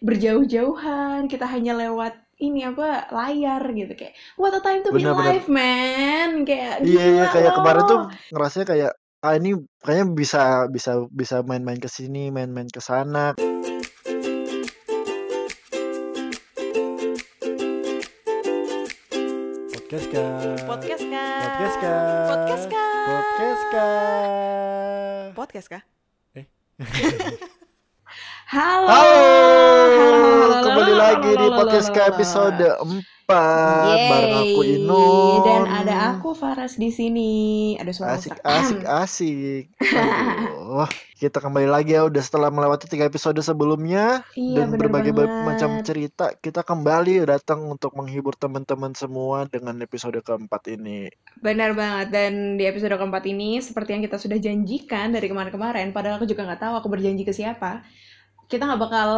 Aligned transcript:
berjauh-jauhan, 0.00 1.28
kita 1.28 1.44
hanya 1.44 1.76
lewat 1.76 2.16
ini 2.40 2.64
apa 2.64 3.04
layar 3.12 3.60
gitu 3.70 3.92
kayak 3.92 4.16
what 4.34 4.48
a 4.50 4.60
time 4.60 4.80
to 4.80 4.88
be 4.90 5.04
Bener-bener. 5.04 5.36
alive 5.36 5.48
man 5.48 6.30
kayak 6.42 6.80
Iya, 6.80 6.88
iya 6.88 7.04
gila 7.20 7.26
kayak 7.30 7.52
kemarin 7.52 7.82
tuh 7.84 8.00
ngerasanya 8.32 8.66
kayak 8.66 8.92
ah 9.20 9.32
ini 9.36 9.50
kayaknya 9.78 10.06
bisa 10.16 10.42
bisa 10.72 10.92
bisa 11.12 11.44
main-main 11.44 11.76
ke 11.76 11.84
sini, 11.86 12.32
main-main 12.32 12.64
ke 12.66 12.80
sana. 12.80 13.36
Podcast 19.74 20.06
kah? 20.14 20.54
podcast 20.70 21.04
kah 21.04 21.34
Podcast 21.42 21.76
kah? 21.76 22.02
podcast 22.30 22.64
kah 22.70 22.94
Podcast 23.10 23.62
kah? 23.66 25.24
podcast 25.34 25.68
kah 25.68 25.82
Eh. 26.38 26.46
halo 28.50 28.86
Halo, 28.90 29.14
halo 29.94 30.18
halo 30.42 30.56
kembali 30.60 30.90
halo, 30.90 30.98
lagi 30.98 31.30
halo, 31.30 31.38
di 31.38 31.46
podcast 31.54 31.88
halo, 31.88 32.02
episode 32.10 32.66
4 32.82 33.30
bareng 33.30 34.34
aku 34.34 34.60
Yeay. 34.66 34.74
Inun. 34.82 35.38
dan 35.46 35.62
ada 35.70 35.94
aku 36.10 36.34
Faras 36.34 36.74
di 36.74 36.90
sini 36.90 37.30
ada 37.78 37.94
suara 37.94 38.18
Asik, 38.18 38.34
mesra. 38.34 38.50
asik, 38.58 38.80
asik. 38.82 39.64
Aduh, 39.78 40.90
kita 41.14 41.38
kembali 41.38 41.70
lagi 41.70 41.94
ya 41.94 42.02
udah 42.02 42.18
setelah 42.18 42.50
melewati 42.50 42.90
tiga 42.90 43.06
episode 43.06 43.38
sebelumnya 43.38 44.26
iya 44.34 44.66
dan 44.66 44.74
berbagai 44.74 45.14
ba- 45.14 45.30
banget 45.30 45.46
macam 45.46 45.70
cerita. 45.86 46.34
Kita 46.34 46.66
kembali 46.66 47.22
datang 47.22 47.62
untuk 47.70 47.94
menghibur 47.94 48.34
teman-teman 48.34 48.98
semua 48.98 49.46
dengan 49.46 49.78
episode 49.78 50.18
keempat 50.18 50.74
ini. 50.74 51.06
Benar 51.38 51.78
banget, 51.78 52.10
dan 52.10 52.58
di 52.58 52.66
episode 52.66 52.98
keempat 52.98 53.30
ini, 53.30 53.62
seperti 53.62 53.94
yang 53.94 54.02
kita 54.02 54.18
sudah 54.18 54.42
janjikan 54.42 55.14
dari 55.14 55.30
kemarin-kemarin, 55.30 55.94
padahal 55.94 56.18
aku 56.18 56.26
juga 56.26 56.50
nggak 56.50 56.66
tahu 56.66 56.74
aku 56.82 56.88
berjanji 56.90 57.22
ke 57.22 57.30
siapa, 57.30 57.86
kita 58.50 58.66
nggak 58.66 58.82
bakal, 58.82 59.10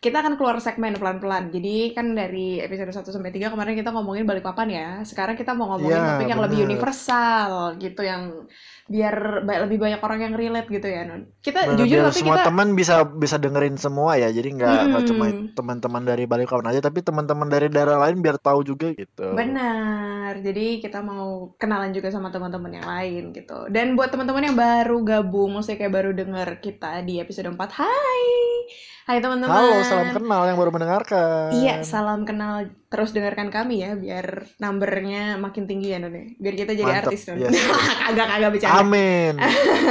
kita 0.00 0.24
akan 0.24 0.40
keluar 0.40 0.56
segmen 0.64 0.96
pelan-pelan. 0.96 1.52
Jadi 1.52 1.92
kan 1.92 2.16
dari 2.16 2.56
episode 2.64 2.88
1 2.88 3.04
sampai 3.04 3.28
3 3.28 3.52
kemarin 3.52 3.76
kita 3.76 3.92
ngomongin 3.92 4.24
Balikpapan 4.24 4.68
ya, 4.72 4.88
sekarang 5.04 5.36
kita 5.36 5.52
mau 5.52 5.76
ngomongin 5.76 6.00
Iya, 6.00 6.08
topik 6.16 6.28
yang 6.32 6.40
lebih 6.40 6.58
universal 6.64 7.76
gitu, 7.76 8.00
yang 8.00 8.48
biar 8.86 9.44
lebih 9.66 9.82
banyak 9.82 10.00
orang 10.00 10.20
yang 10.24 10.34
relate 10.40 10.72
gitu 10.72 10.88
ya, 10.88 11.04
Nun. 11.04 11.28
Kita 11.44 11.68
Bener, 11.68 11.84
jujur 11.84 12.00
biar 12.00 12.08
tapi 12.08 12.18
semua 12.22 12.36
kita, 12.40 12.46
teman 12.48 12.68
bisa 12.72 12.94
bisa 13.04 13.36
dengerin 13.36 13.76
semua 13.76 14.16
ya. 14.16 14.32
Jadi 14.32 14.48
nggak 14.56 14.80
nggak 14.88 15.04
cuma 15.12 15.26
teman-teman 15.52 16.02
dari 16.08 16.24
Balikpapan 16.24 16.72
aja, 16.72 16.80
tapi 16.80 17.04
teman-teman 17.04 17.52
dari 17.52 17.68
daerah 17.68 18.00
lain 18.08 18.24
biar 18.24 18.40
tahu 18.40 18.64
juga 18.64 18.88
gitu. 18.96 19.36
Benar, 19.36 20.40
jadi 20.40 20.80
kita 20.80 21.04
mau 21.04 21.52
kenalan 21.60 21.92
juga 21.92 22.08
sama 22.08 22.32
teman-teman 22.32 22.72
yang 22.72 22.88
lain 22.88 23.36
gitu. 23.36 23.68
Dan 23.68 24.00
buat 24.00 24.08
teman-teman 24.08 24.48
yang 24.48 24.56
baru 24.56 24.96
gabung, 25.04 25.60
maksudnya 25.60 25.84
kayak 25.84 25.92
baru 25.92 26.10
denger 26.16 26.48
kita 26.64 27.04
di 27.04 27.20
episode 27.20 27.52
4, 27.52 27.58
hai! 27.84 28.45
Hai 29.06 29.22
Halo, 29.22 29.38
teman-teman. 29.38 29.86
salam 29.86 30.08
kenal 30.10 30.42
yang 30.50 30.58
baru 30.58 30.70
mendengarkan. 30.74 31.54
Iya, 31.54 31.86
salam 31.86 32.26
kenal. 32.26 32.74
Terus 32.90 33.14
dengarkan 33.14 33.54
kami 33.54 33.86
ya, 33.86 33.94
biar 33.94 34.50
numbernya 34.58 35.38
makin 35.38 35.70
tinggi 35.70 35.94
ya, 35.94 36.02
Nun. 36.02 36.10
ya. 36.10 36.26
Biar 36.42 36.54
kita 36.58 36.72
jadi 36.74 36.90
Mantep, 36.90 37.14
artis, 37.14 37.22
Nun. 37.30 37.38
yes, 37.38 37.54
yes. 37.54 37.70
Kagak-kagak 38.10 38.50
bercanda. 38.50 38.82
Amin. 38.82 39.34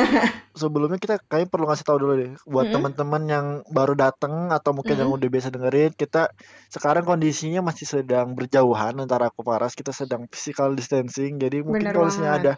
Sebelumnya 0.60 1.00
kita 1.00 1.16
kayaknya 1.32 1.48
perlu 1.48 1.66
ngasih 1.72 1.86
tahu 1.88 1.98
dulu 2.00 2.14
deh 2.16 2.32
buat 2.44 2.68
Mm-mm. 2.68 2.76
teman-teman 2.76 3.24
yang 3.28 3.46
baru 3.72 3.96
datang 3.96 4.52
atau 4.52 4.72
mungkin 4.76 4.96
yang 5.00 5.12
Mm-mm. 5.12 5.20
udah 5.20 5.30
biasa 5.32 5.48
dengerin 5.52 5.92
kita 5.96 6.32
sekarang 6.72 7.04
kondisinya 7.04 7.60
masih 7.60 7.84
sedang 7.84 8.32
berjauhan 8.40 8.96
antara 9.04 9.28
aku 9.28 9.44
Paras 9.44 9.76
kita 9.76 9.92
sedang 9.92 10.32
physical 10.32 10.72
distancing 10.72 11.36
jadi 11.44 11.60
mungkin 11.60 11.92
Bener 11.92 11.92
kalau 11.92 12.08
misalnya 12.08 12.34
ada 12.40 12.54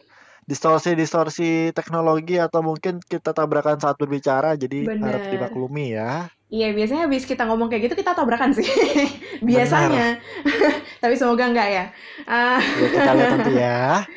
distorsi-distorsi 0.48 1.76
teknologi 1.76 2.40
atau 2.40 2.64
mungkin 2.64 3.04
kita 3.04 3.36
tabrakan 3.36 3.78
saat 3.84 4.00
berbicara 4.00 4.56
jadi 4.56 4.88
harap 5.04 5.28
Bener. 5.28 5.32
dimaklumi 5.32 5.86
ya. 5.94 6.32
Iya, 6.48 6.72
biasanya 6.72 7.12
habis 7.12 7.28
kita 7.28 7.44
ngomong 7.44 7.68
kayak 7.68 7.92
gitu, 7.92 7.96
kita 8.00 8.16
tabrakan 8.16 8.56
sih. 8.56 8.64
Biasanya. 9.48 10.16
Tapi 11.04 11.14
semoga 11.20 11.44
enggak 11.52 11.68
ya. 11.68 11.84
Ah, 12.24 12.60
Ya 12.64 12.88
kita 12.88 13.12
lihat 13.14 13.30
nanti 13.36 13.52
ya. 13.60 13.80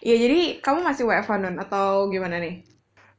Iya, 0.00 0.16
jadi 0.16 0.64
kamu 0.64 0.80
masih 0.80 1.04
WFH, 1.04 1.32
Nun? 1.44 1.56
Atau 1.60 2.08
gimana 2.08 2.40
nih? 2.40 2.64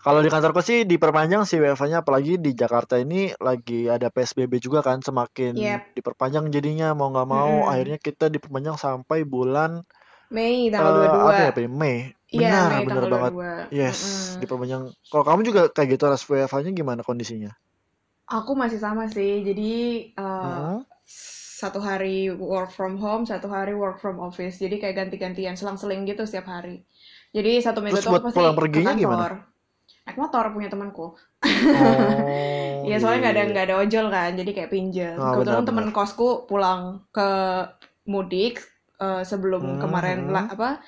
Kalau 0.01 0.17
di 0.25 0.33
kantorku 0.33 0.65
sih 0.65 0.81
diperpanjang 0.81 1.45
sih 1.45 1.61
WFH-nya 1.61 2.01
apalagi 2.01 2.41
di 2.41 2.57
Jakarta 2.57 2.97
ini 2.97 3.29
lagi 3.37 3.85
ada 3.85 4.09
PSBB 4.09 4.57
juga 4.57 4.81
kan 4.81 4.97
semakin 4.97 5.53
Yep. 5.53 5.93
diperpanjang 5.93 6.49
jadinya 6.49 6.97
mau 6.97 7.13
nggak 7.13 7.29
mau 7.29 7.61
Mm-mm. 7.61 7.69
akhirnya 7.69 7.97
kita 8.01 8.33
diperpanjang 8.33 8.81
sampai 8.81 9.21
bulan 9.29 9.85
Mei 10.33 10.65
eh 10.65 10.71
tanggal 10.73 11.05
apa 11.05 11.41
ya 11.45 11.51
22. 11.53 11.53
Pak? 11.53 11.69
Mei. 11.69 11.97
Iya, 12.35 12.47
Benar, 12.47 12.69
Mei 12.69 12.83
benar 12.87 13.05
banget. 13.13 13.33
22. 13.33 13.53
Yes, 13.79 13.99
Mm-mm. 14.01 14.41
diperpanjang. 14.41 14.83
Kalau 15.11 15.23
kamu 15.27 15.41
juga 15.49 15.61
kayak 15.75 15.89
gitu 15.95 16.03
ras 16.11 16.23
WFH-nya 16.29 16.71
gimana 16.79 17.01
kondisinya? 17.09 17.51
Aku 18.37 18.51
masih 18.61 18.79
sama 18.85 19.03
sih. 19.15 19.31
Jadi 19.47 19.63
eh, 20.21 20.41
Heeh. 20.41 20.85
satu 21.61 21.79
hari 21.89 22.31
work 22.51 22.69
from 22.77 22.93
home, 23.03 23.23
satu 23.31 23.47
hari 23.55 23.73
work 23.81 23.97
from 24.03 24.17
office. 24.27 24.55
Jadi 24.63 24.75
kayak 24.81 24.95
ganti-gantian, 24.99 25.55
selang-seling 25.59 26.01
gitu 26.09 26.23
setiap 26.29 26.47
hari. 26.55 26.75
Jadi 27.35 27.51
satu 27.65 27.79
minggu 27.85 27.99
Terus 27.99 28.05
tuh 28.05 28.11
aku 28.13 28.23
pasti 28.27 28.41
pulang 28.41 28.55
ke 28.73 28.79
perginya 28.79 28.93
gimana? 29.01 29.25
kantor. 29.27 29.31
Naik 30.05 30.17
motor 30.21 30.45
punya 30.55 30.69
temanku. 30.73 31.05
Oh, 31.73 32.85
Iya, 32.85 32.95
iya 33.01 33.01
soalnya 33.01 33.19
nggak 33.21 33.33
ada 33.35 33.43
iya. 33.43 33.51
nggak 33.51 33.65
ada 33.67 33.75
ojol 33.83 34.05
kan, 34.15 34.29
jadi 34.39 34.51
kayak 34.55 34.71
pinjam. 34.75 35.19
Ah, 35.19 35.33
Kebetulan 35.33 35.63
benar. 35.67 35.93
kosku 35.97 36.45
pulang 36.49 36.81
ke 37.15 37.27
mudik 38.11 38.55
eh, 39.01 39.21
sebelum 39.29 39.63
Hmm, 39.63 39.77
kemarin 39.81 40.17
hmm. 40.17 40.33
la- 40.33 40.49
apa 40.55 40.81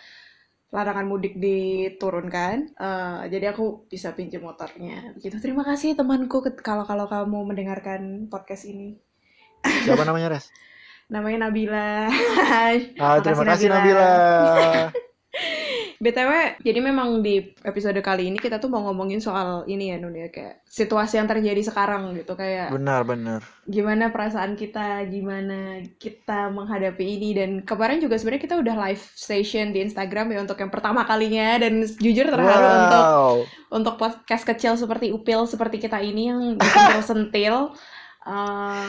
larangan 0.74 1.06
mudik 1.06 1.38
diturunkan. 1.38 2.74
Eh, 2.74 3.22
jadi 3.30 3.54
aku 3.54 3.86
bisa 3.86 4.18
pinjam 4.18 4.42
motornya. 4.42 5.14
Begitu. 5.14 5.38
Terima 5.38 5.62
kasih 5.62 5.94
temanku 5.94 6.42
kalau 6.66 6.84
kalau 6.84 7.06
kamu 7.06 7.54
mendengarkan 7.54 8.26
podcast 8.34 8.66
ini. 8.66 8.98
Siapa 9.62 10.02
namanya, 10.04 10.34
Res? 10.34 10.50
Namanya 11.14 11.48
Nabila. 11.48 12.10
Ah, 13.04 13.22
terima 13.22 13.46
kasih 13.54 13.70
Nabila. 13.70 14.02
Nabila. 14.02 14.90
BTW, 16.04 16.32
jadi 16.60 16.80
memang 16.84 17.24
di 17.24 17.40
episode 17.64 17.96
kali 17.98 18.28
ini 18.28 18.36
kita 18.36 18.60
tuh 18.60 18.68
mau 18.68 18.84
ngomongin 18.84 19.18
soal 19.18 19.64
ini 19.66 19.88
ya 19.90 19.98
Nun 19.98 20.12
ya 20.12 20.28
kayak 20.28 20.68
situasi 20.68 21.16
yang 21.16 21.32
terjadi 21.32 21.64
sekarang 21.64 22.12
gitu 22.14 22.36
kayak 22.36 22.76
Benar, 22.76 23.08
benar. 23.08 23.40
gimana 23.64 24.12
perasaan 24.12 24.60
kita, 24.60 25.08
gimana 25.08 25.80
kita 25.96 26.52
menghadapi 26.52 27.06
ini 27.08 27.30
dan 27.32 27.50
kemarin 27.64 28.04
juga 28.04 28.20
sebenarnya 28.20 28.44
kita 28.44 28.56
udah 28.60 28.76
live 28.84 29.04
station 29.16 29.72
di 29.72 29.80
Instagram 29.82 30.36
ya 30.36 30.44
untuk 30.44 30.60
yang 30.60 30.68
pertama 30.68 31.08
kalinya 31.08 31.56
dan 31.58 31.80
jujur 31.88 32.28
terharu 32.28 32.68
untuk 32.84 33.04
Wow. 33.04 33.36
untuk 33.72 33.96
podcast 33.96 34.44
kecil 34.44 34.76
seperti 34.76 35.10
Upil 35.10 35.48
seperti 35.48 35.80
kita 35.80 36.04
ini 36.04 36.28
yang 36.28 36.40
disentil-sentil. 36.60 37.56
Eh, 38.24 38.88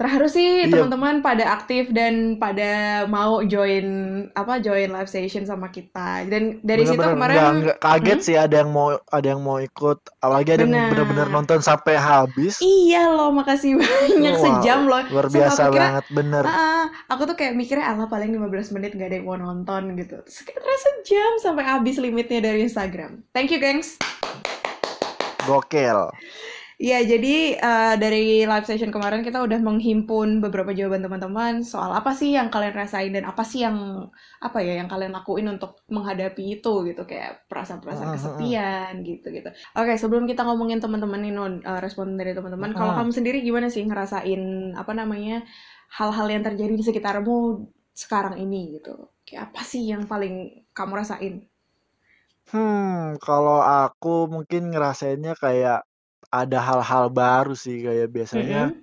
terharu 0.00 0.26
sih 0.32 0.64
Iya, 0.64 0.72
teman-teman 0.72 1.20
pada 1.20 1.44
aktif 1.52 1.92
dan 1.92 2.40
pada 2.40 3.04
mau 3.04 3.44
join 3.44 3.86
apa 4.32 4.56
join 4.64 4.88
live 4.88 5.12
session 5.12 5.44
sama 5.44 5.68
kita 5.68 6.24
dan 6.24 6.58
dari 6.64 6.88
situ 6.88 6.96
benar-benar 6.96 7.28
nggak 7.28 7.36
kemarin 7.36 7.54
nggak 7.60 7.78
kaget 7.84 8.18
hmm, 8.18 8.26
sih 8.26 8.36
ada 8.40 8.56
yang 8.64 8.70
mau 8.72 8.88
ada 9.12 9.28
yang 9.28 9.42
mau 9.44 9.58
ikut, 9.60 9.98
apalagi 10.24 10.50
ada 10.56 10.62
yang 10.64 10.72
benar-benar 10.72 11.06
benar 11.10 11.28
nonton 11.28 11.58
sampai 11.60 12.00
habis. 12.00 12.56
iya 12.64 13.12
loh 13.12 13.28
makasih 13.30 13.76
banyak 13.76 14.34
sejam 14.40 14.80
Wow, 14.80 14.88
loh 14.88 15.02
luar 15.12 15.26
biasa 15.28 15.60
kira 15.68 15.80
banget, 15.90 16.04
bener. 16.14 16.44
Ah, 16.46 16.86
aku 17.10 17.28
tuh 17.28 17.36
kayak 17.36 17.58
mikirnya 17.58 17.92
Allah 17.92 18.06
paling 18.08 18.32
15 18.32 18.72
menit 18.72 18.96
gak 18.96 19.12
ada 19.12 19.16
yang 19.20 19.26
mau 19.28 19.36
nonton 19.36 19.98
gitu. 19.98 20.22
Terus 20.24 20.80
sejam 20.80 21.32
sampai 21.42 21.64
habis 21.66 22.00
limitnya 22.00 22.40
dari 22.40 22.64
Instagram. 22.64 23.20
Thank 23.34 23.52
you, 23.52 23.60
gengs. 23.60 24.00
Gokil. 25.44 26.14
Iya, 26.80 26.96
jadi 27.12 27.28
eh, 27.60 27.94
dari 28.00 28.48
live 28.48 28.64
session 28.64 28.88
kemarin 28.88 29.20
kita 29.20 29.38
udah 29.46 29.60
menghimpun 29.68 30.40
beberapa 30.40 30.72
jawaban 30.72 31.04
teman-teman 31.04 31.60
soal 31.60 31.92
apa 31.92 32.10
sih 32.16 32.32
yang 32.32 32.48
kalian 32.48 32.72
rasain 32.72 33.12
dan 33.12 33.28
apa 33.28 33.42
sih 33.44 33.60
yang 33.66 33.76
apa 34.40 34.58
ya 34.64 34.80
yang 34.80 34.88
kalian 34.88 35.12
lakuin 35.12 35.44
untuk 35.52 35.84
menghadapi 35.92 36.42
itu 36.56 36.72
gitu 36.88 37.02
kayak 37.04 37.44
perasaan-perasaan 37.52 38.08
kesepian 38.16 38.92
gitu 39.04 39.26
gitu. 39.28 39.48
Oke, 39.76 39.92
sebelum 40.00 40.24
kita 40.24 40.40
ngomongin 40.48 40.80
teman-teman 40.80 41.20
nih 41.20 41.32
Non, 41.36 41.52
eh, 41.60 41.80
respon 41.84 42.16
dari 42.16 42.32
teman-teman, 42.32 42.72
kalau 42.72 42.96
kamu 42.96 43.10
sendiri 43.12 43.38
gimana 43.44 43.68
sih 43.68 43.84
ngerasain 43.84 44.72
apa 44.72 44.92
namanya 44.96 45.44
hal-hal 46.00 46.26
yang 46.32 46.40
terjadi 46.48 46.72
di 46.80 46.84
sekitarmu 46.88 47.60
sekarang 47.92 48.40
ini 48.40 48.80
gitu? 48.80 49.12
Kayak 49.28 49.52
apa 49.52 49.60
sih 49.68 49.84
yang 49.92 50.08
paling 50.08 50.64
kamu 50.72 50.92
rasain? 50.96 51.34
Hmm, 52.50 53.14
kalau 53.26 53.58
aku 53.62 54.14
mungkin 54.34 54.62
ngerasainnya 54.72 55.32
kayak 55.44 55.78
ada 56.32 56.58
hal-hal 56.68 57.04
baru 57.18 57.52
sih 57.64 57.76
kayak 57.86 58.08
biasanya 58.16 58.58
Mm-mm, 58.58 58.82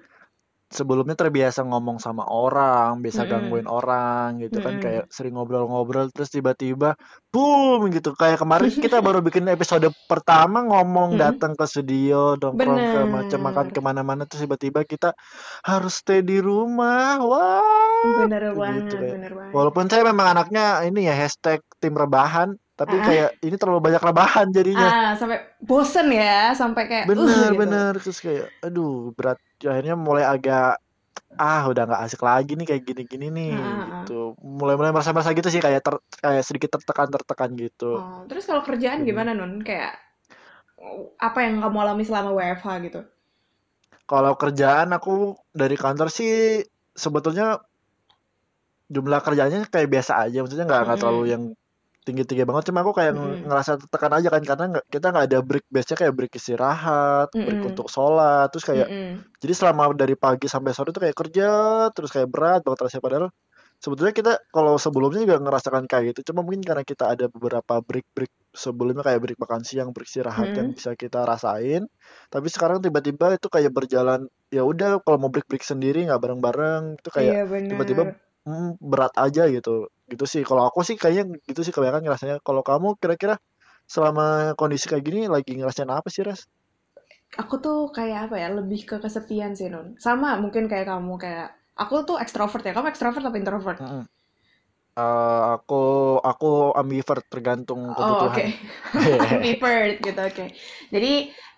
sebelumnya 0.67 1.15
terbiasa 1.15 1.63
ngomong 1.63 1.97
sama 2.03 2.23
orang, 2.27 2.99
biasa 3.03 3.23
gangguin 3.31 3.63
mm-mm, 3.63 3.71
orang 3.71 4.27
gitu 4.43 4.57
kan 4.65 4.75
mm-mm. 4.75 4.83
kayak 4.83 5.07
sering 5.15 5.33
ngobrol-ngobrol 5.39 6.11
terus 6.11 6.29
tiba-tiba 6.35 6.87
boom 7.31 7.87
gitu. 7.95 8.11
Kayak 8.19 8.43
kemarin 8.43 8.71
kita 8.83 8.97
baru 9.05 9.19
bikin 9.23 9.47
episode 9.47 9.87
pertama 10.11 10.57
ngomong 10.67 11.09
Mm-mm. 11.11 11.21
datang 11.21 11.55
ke 11.59 11.63
studio, 11.71 12.35
nongkrong 12.41 12.83
ke 12.91 12.99
macam 13.07 13.39
makan 13.47 13.67
ke 13.75 13.79
mana-mana 13.87 14.21
terus 14.27 14.43
tiba-tiba 14.45 14.81
kita 14.83 15.15
harus 15.69 15.93
stay 16.03 16.19
di 16.25 16.37
rumah. 16.43 17.19
Wah, 17.23 18.17
Bener 18.17 18.43
gitu 18.67 18.93
banget, 18.93 19.01
kayak. 19.01 19.17
bener 19.17 19.31
banget. 19.39 19.55
Walaupun 19.55 19.85
saya 19.91 20.03
memang 20.11 20.27
anaknya 20.35 20.83
ini 20.87 21.07
ya 21.09 21.15
hashtag 21.15 21.59
tim 21.81 21.95
rebahan, 21.95 22.49
tapi 22.77 22.95
Ah, 22.95 23.05
kayak 23.07 23.29
ini 23.41 23.55
terlalu 23.57 23.81
banyak 23.87 24.03
rebahan 24.05 24.47
jadinya. 24.53 24.89
Ah, 24.93 25.09
sampai 25.19 25.37
bosen 25.59 26.07
ya, 26.13 26.53
sampai 26.53 26.83
kayak 26.89 27.05
uh 27.09 27.09
Bener, 27.11 27.49
gitu. 27.51 27.59
bener. 27.61 27.91
Terus 28.03 28.19
kayak, 28.21 28.45
aduh, 28.61 29.11
berat. 29.17 29.37
Akhirnya 29.65 29.95
mulai 29.97 30.25
agak, 30.25 30.77
ah, 31.37 31.61
udah 31.71 31.83
nggak 31.89 32.01
asik 32.05 32.21
lagi 32.21 32.51
nih 32.59 32.67
kayak 32.69 32.83
gini-gini 32.87 33.27
nih, 33.37 33.51
Ah, 33.53 33.57
ah, 33.57 33.69
ah. 33.73 33.85
gitu. 34.05 34.13
Mulai-mulai 34.41 34.91
merasa-merasa 34.95 35.33
gitu 35.37 35.49
sih, 35.53 35.61
kayak 35.65 35.81
ter, 35.85 35.95
kayak 36.23 36.43
sedikit 36.47 36.69
tertekan-tertekan 36.77 37.51
gitu. 37.57 37.85
Oh, 37.97 38.19
terus 38.29 38.45
kalau 38.49 38.61
kerjaan 38.67 38.99
Jadi, 39.01 39.07
gimana 39.09 39.31
Nun? 39.33 39.63
Kayak 39.65 39.97
apa 41.17 41.39
yang 41.45 41.55
kamu 41.63 41.77
alami 41.83 42.03
selama 42.05 42.29
WFH 42.37 42.67
gitu? 42.85 43.01
kalau 44.11 44.33
kerjaan 44.41 44.89
aku 44.97 45.35
dari 45.61 45.75
kantor 45.83 46.07
sih 46.17 46.63
sebetulnya 47.03 47.47
jumlah 48.87 49.19
kerjanya 49.25 49.57
kayak 49.67 49.89
biasa 49.93 50.13
aja, 50.27 50.37
maksudnya 50.43 50.65
nggak 50.69 50.81
nggak 50.87 50.99
terlalu 51.01 51.23
Mm-mm. 51.23 51.33
yang 51.33 51.43
tinggi-tinggi 52.07 52.43
banget. 52.47 52.63
Cuma 52.71 52.79
aku 52.87 52.93
kayak 52.95 53.13
Mm-mm. 53.13 53.47
ngerasa 53.47 53.71
tertekan 53.83 54.13
aja 54.17 54.27
kan, 54.33 54.43
karena 54.49 54.65
nggak, 54.77 54.85
kita 54.93 55.05
nggak 55.13 55.25
ada 55.29 55.39
break. 55.47 55.65
Biasanya 55.73 55.97
kayak 56.01 56.13
break 56.17 56.33
istirahat, 56.39 57.27
break 57.43 57.61
Mm-mm. 57.61 57.69
untuk 57.69 57.87
sholat, 57.91 58.47
terus 58.53 58.65
kayak 58.67 58.89
Mm-mm. 58.89 59.23
Jadi 59.41 59.53
selama 59.53 59.93
dari 59.93 60.15
pagi 60.17 60.47
sampai 60.49 60.71
sore 60.73 60.89
itu 60.93 61.01
kayak 61.03 61.17
kerja 61.17 61.49
terus 61.93 62.09
kayak 62.13 62.29
berat 62.33 62.61
banget 62.65 62.89
rasanya 62.89 63.03
padahal 63.05 63.27
sebetulnya 63.77 64.13
kita 64.17 64.31
kalau 64.49 64.75
sebelumnya 64.81 65.21
juga 65.25 65.37
ngerasakan 65.37 65.85
kayak 65.85 66.03
gitu 66.17 66.33
cuma 66.33 66.41
mungkin 66.41 66.65
karena 66.65 66.81
kita 66.81 67.13
ada 67.13 67.25
beberapa 67.29 67.77
break-break 67.85 68.31
sebelumnya 68.57 69.05
kayak 69.05 69.19
break 69.21 69.37
makan 69.37 69.61
siang, 69.61 69.89
break 69.93 70.09
istirahat 70.09 70.49
yang 70.57 70.67
Mm-mm. 70.67 70.73
bisa 70.73 70.97
kita 70.97 71.21
rasain. 71.29 71.85
Tapi 72.33 72.47
sekarang 72.49 72.81
tiba-tiba 72.81 73.37
itu 73.37 73.47
kayak 73.53 73.71
berjalan 73.77 74.25
ya 74.49 74.65
udah 74.65 74.97
kalau 75.05 75.17
mau 75.21 75.29
break-break 75.33 75.61
sendiri 75.61 76.09
nggak 76.09 76.21
bareng-bareng 76.23 76.97
itu 77.01 77.09
kayak 77.13 77.35
Iya 77.35 77.45
tiba-tiba 77.69 78.03
bener. 78.05 78.19
hmm, 78.49 78.81
berat 78.81 79.13
aja 79.21 79.45
gitu. 79.53 79.85
Gitu 80.07 80.23
sih 80.23 80.41
kalau 80.47 80.63
aku 80.67 80.81
sih 80.87 80.95
kayaknya 80.95 81.35
gitu 81.43 81.61
sih 81.61 81.75
kebanyakan 81.75 82.03
ngerasanya. 82.07 82.37
Kalau 82.41 82.63
kamu 82.63 82.95
kira-kira 82.97 83.35
selama 83.87 84.55
kondisi 84.59 84.87
kayak 84.87 85.03
gini 85.03 85.27
lagi 85.27 85.55
ngerasain 85.55 85.91
apa 85.91 86.07
sih, 86.11 86.23
Res? 86.23 86.47
Aku 87.35 87.59
tuh 87.59 87.91
kayak 87.91 88.31
apa 88.31 88.35
ya, 88.39 88.47
lebih 88.51 88.87
ke 88.87 88.95
kesepian 89.03 89.51
sih 89.51 89.67
Nun. 89.67 89.99
Sama 89.99 90.39
mungkin 90.39 90.71
kayak 90.71 90.87
kamu 90.87 91.19
kayak 91.19 91.55
aku 91.75 92.07
tuh 92.07 92.17
ekstrovert 92.23 92.63
ya. 92.63 92.71
Kamu 92.71 92.87
ekstrovert 92.87 93.23
atau 93.23 93.35
introvert? 93.35 93.79
Mm-mm. 93.83 94.03
Eh, 94.97 95.41
aku 95.55 95.75
aku 96.29 96.45
ambivert 96.81 97.23
tergantung 97.33 97.81
Oh, 97.87 98.27
oke. 98.27 98.43
kebutuhan. 98.43 98.43
Ambivert 99.31 100.03
gitu, 100.03 100.19
oke. 100.19 100.45
Jadi, 100.93 101.11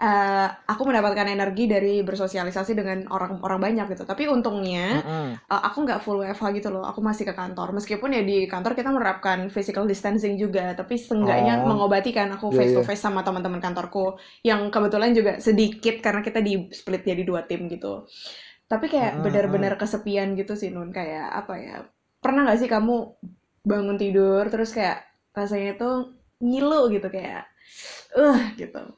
eh, 0.04 0.48
aku 0.72 0.82
mendapatkan 0.86 1.26
energi 1.26 1.66
dari 1.66 2.06
bersosialisasi 2.06 2.72
dengan 2.78 3.10
orang-orang 3.10 3.60
banyak 3.66 3.86
gitu. 3.98 4.04
Tapi 4.06 4.30
untungnya, 4.30 4.86
Mm-mm. 4.92 5.40
eh, 5.50 5.62
aku 5.68 5.78
nggak 5.90 6.00
full 6.06 6.22
WFH 6.22 6.46
gitu 6.54 6.70
loh. 6.70 6.86
Aku 6.86 7.02
masih 7.02 7.26
ke 7.26 7.34
kantor. 7.34 7.74
Meskipun 7.78 8.14
ya 8.14 8.22
di 8.22 8.46
kantor 8.46 8.78
kita 8.78 8.90
menerapkan 8.94 9.50
physical 9.50 9.90
distancing 9.90 10.38
juga, 10.38 10.78
tapi 10.78 10.96
seenggaknya 11.02 11.66
Oh, 11.66 11.66
mengobati 11.66 12.14
kan 12.14 12.30
aku 12.36 12.54
face 12.54 12.72
to 12.78 12.86
face 12.86 13.02
sama 13.02 13.26
teman-teman 13.26 13.58
kantorku 13.64 14.16
yang 14.46 14.70
kebetulan 14.70 15.12
juga 15.18 15.42
sedikit 15.42 15.98
karena 16.06 16.22
kita 16.22 16.40
di 16.46 16.70
split 16.70 17.02
jadi 17.10 17.24
dua 17.26 17.42
tim 17.50 17.66
gitu. 17.72 18.06
Tapi 18.72 18.86
kayak 18.94 19.22
benar-benar 19.26 19.74
mm. 19.74 19.82
kesepian 19.82 20.38
gitu 20.40 20.54
sih 20.60 20.70
Nun. 20.74 20.90
Kayak 20.94 21.28
apa 21.46 21.56
ya? 21.60 21.78
Pernah 22.20 22.42
nggak 22.48 22.60
sih 22.60 22.70
kamu 22.70 22.96
bangun 23.64 23.98
tidur 24.00 24.44
terus 24.48 24.72
kayak 24.72 25.04
rasanya 25.32 25.76
tuh 25.76 25.94
ngilu 26.40 26.92
gitu 26.92 27.08
kayak 27.08 27.48
uh 28.16 28.40
gitu. 28.56 28.96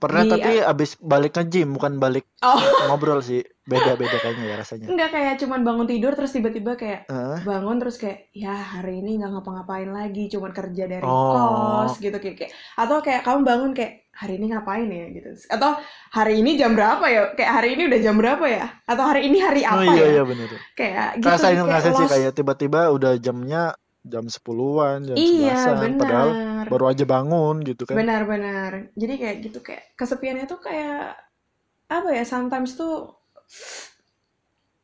Pernah 0.00 0.24
Di 0.24 0.30
tapi 0.32 0.52
abis 0.64 0.96
balik 0.96 1.36
nge-gym 1.36 1.76
bukan 1.76 2.00
balik 2.00 2.24
oh 2.40 2.56
ngobrol 2.88 3.20
sih. 3.20 3.44
Beda-beda 3.68 4.16
kayaknya 4.18 4.44
ya 4.50 4.56
rasanya. 4.58 4.86
enggak 4.90 5.10
kayak 5.14 5.34
cuman 5.38 5.60
bangun 5.62 5.86
tidur 5.86 6.10
terus 6.18 6.34
tiba-tiba 6.34 6.74
kayak 6.74 7.06
Hah? 7.06 7.38
bangun 7.46 7.78
terus 7.78 8.02
kayak 8.02 8.32
ya 8.34 8.50
hari 8.50 8.98
ini 8.98 9.20
nggak 9.22 9.30
ngapa-ngapain 9.30 9.90
lagi 9.92 10.26
cuman 10.26 10.50
kerja 10.50 10.84
dari 10.90 11.06
Oh, 11.06 11.86
kos 11.86 12.02
gitu 12.02 12.18
kayak, 12.18 12.36
kayak 12.40 12.52
atau 12.74 12.98
kayak 12.98 13.22
kamu 13.22 13.40
bangun 13.46 13.70
kayak 13.70 14.09
hari 14.20 14.36
ini 14.36 14.46
ngapain 14.52 14.88
ya? 14.92 15.06
gitu. 15.16 15.28
Atau 15.48 15.80
hari 16.12 16.44
ini 16.44 16.60
jam 16.60 16.76
berapa 16.76 17.04
ya? 17.08 17.22
Kayak 17.32 17.52
hari 17.56 17.68
ini 17.74 17.82
udah 17.88 18.00
jam 18.04 18.16
berapa 18.20 18.44
ya? 18.44 18.66
Atau 18.84 19.04
hari 19.08 19.20
ini 19.32 19.38
hari 19.40 19.62
oh 19.64 19.72
apa 19.72 19.82
iya 19.88 19.96
ya? 19.96 20.06
iya 20.12 20.22
bener. 20.28 20.48
kayak 20.76 21.08
gitu 21.16 21.24
Ngerasain 21.24 21.56
kayak 21.56 21.64
ngerasain 21.66 21.94
sih 21.96 22.08
kayak 22.12 22.32
tiba-tiba 22.36 22.80
udah 22.92 23.12
jamnya 23.16 23.62
jam 24.00 24.24
10-an, 24.24 25.12
jam 25.12 25.16
iya 25.16 25.76
11-an 25.76 25.92
padahal 26.00 26.28
baru 26.72 26.84
aja 26.88 27.04
bangun 27.04 27.60
gitu 27.68 27.84
kan. 27.84 28.00
benar-benar 28.00 28.88
jadi 28.96 29.14
kayak 29.20 29.36
gitu 29.44 29.58
kayak 29.60 29.92
kesepiannya 29.92 30.48
tuh 30.48 30.56
kayak 30.56 31.20
apa 31.90 32.08
ya 32.08 32.24
sometimes 32.24 32.80
tuh 32.80 33.12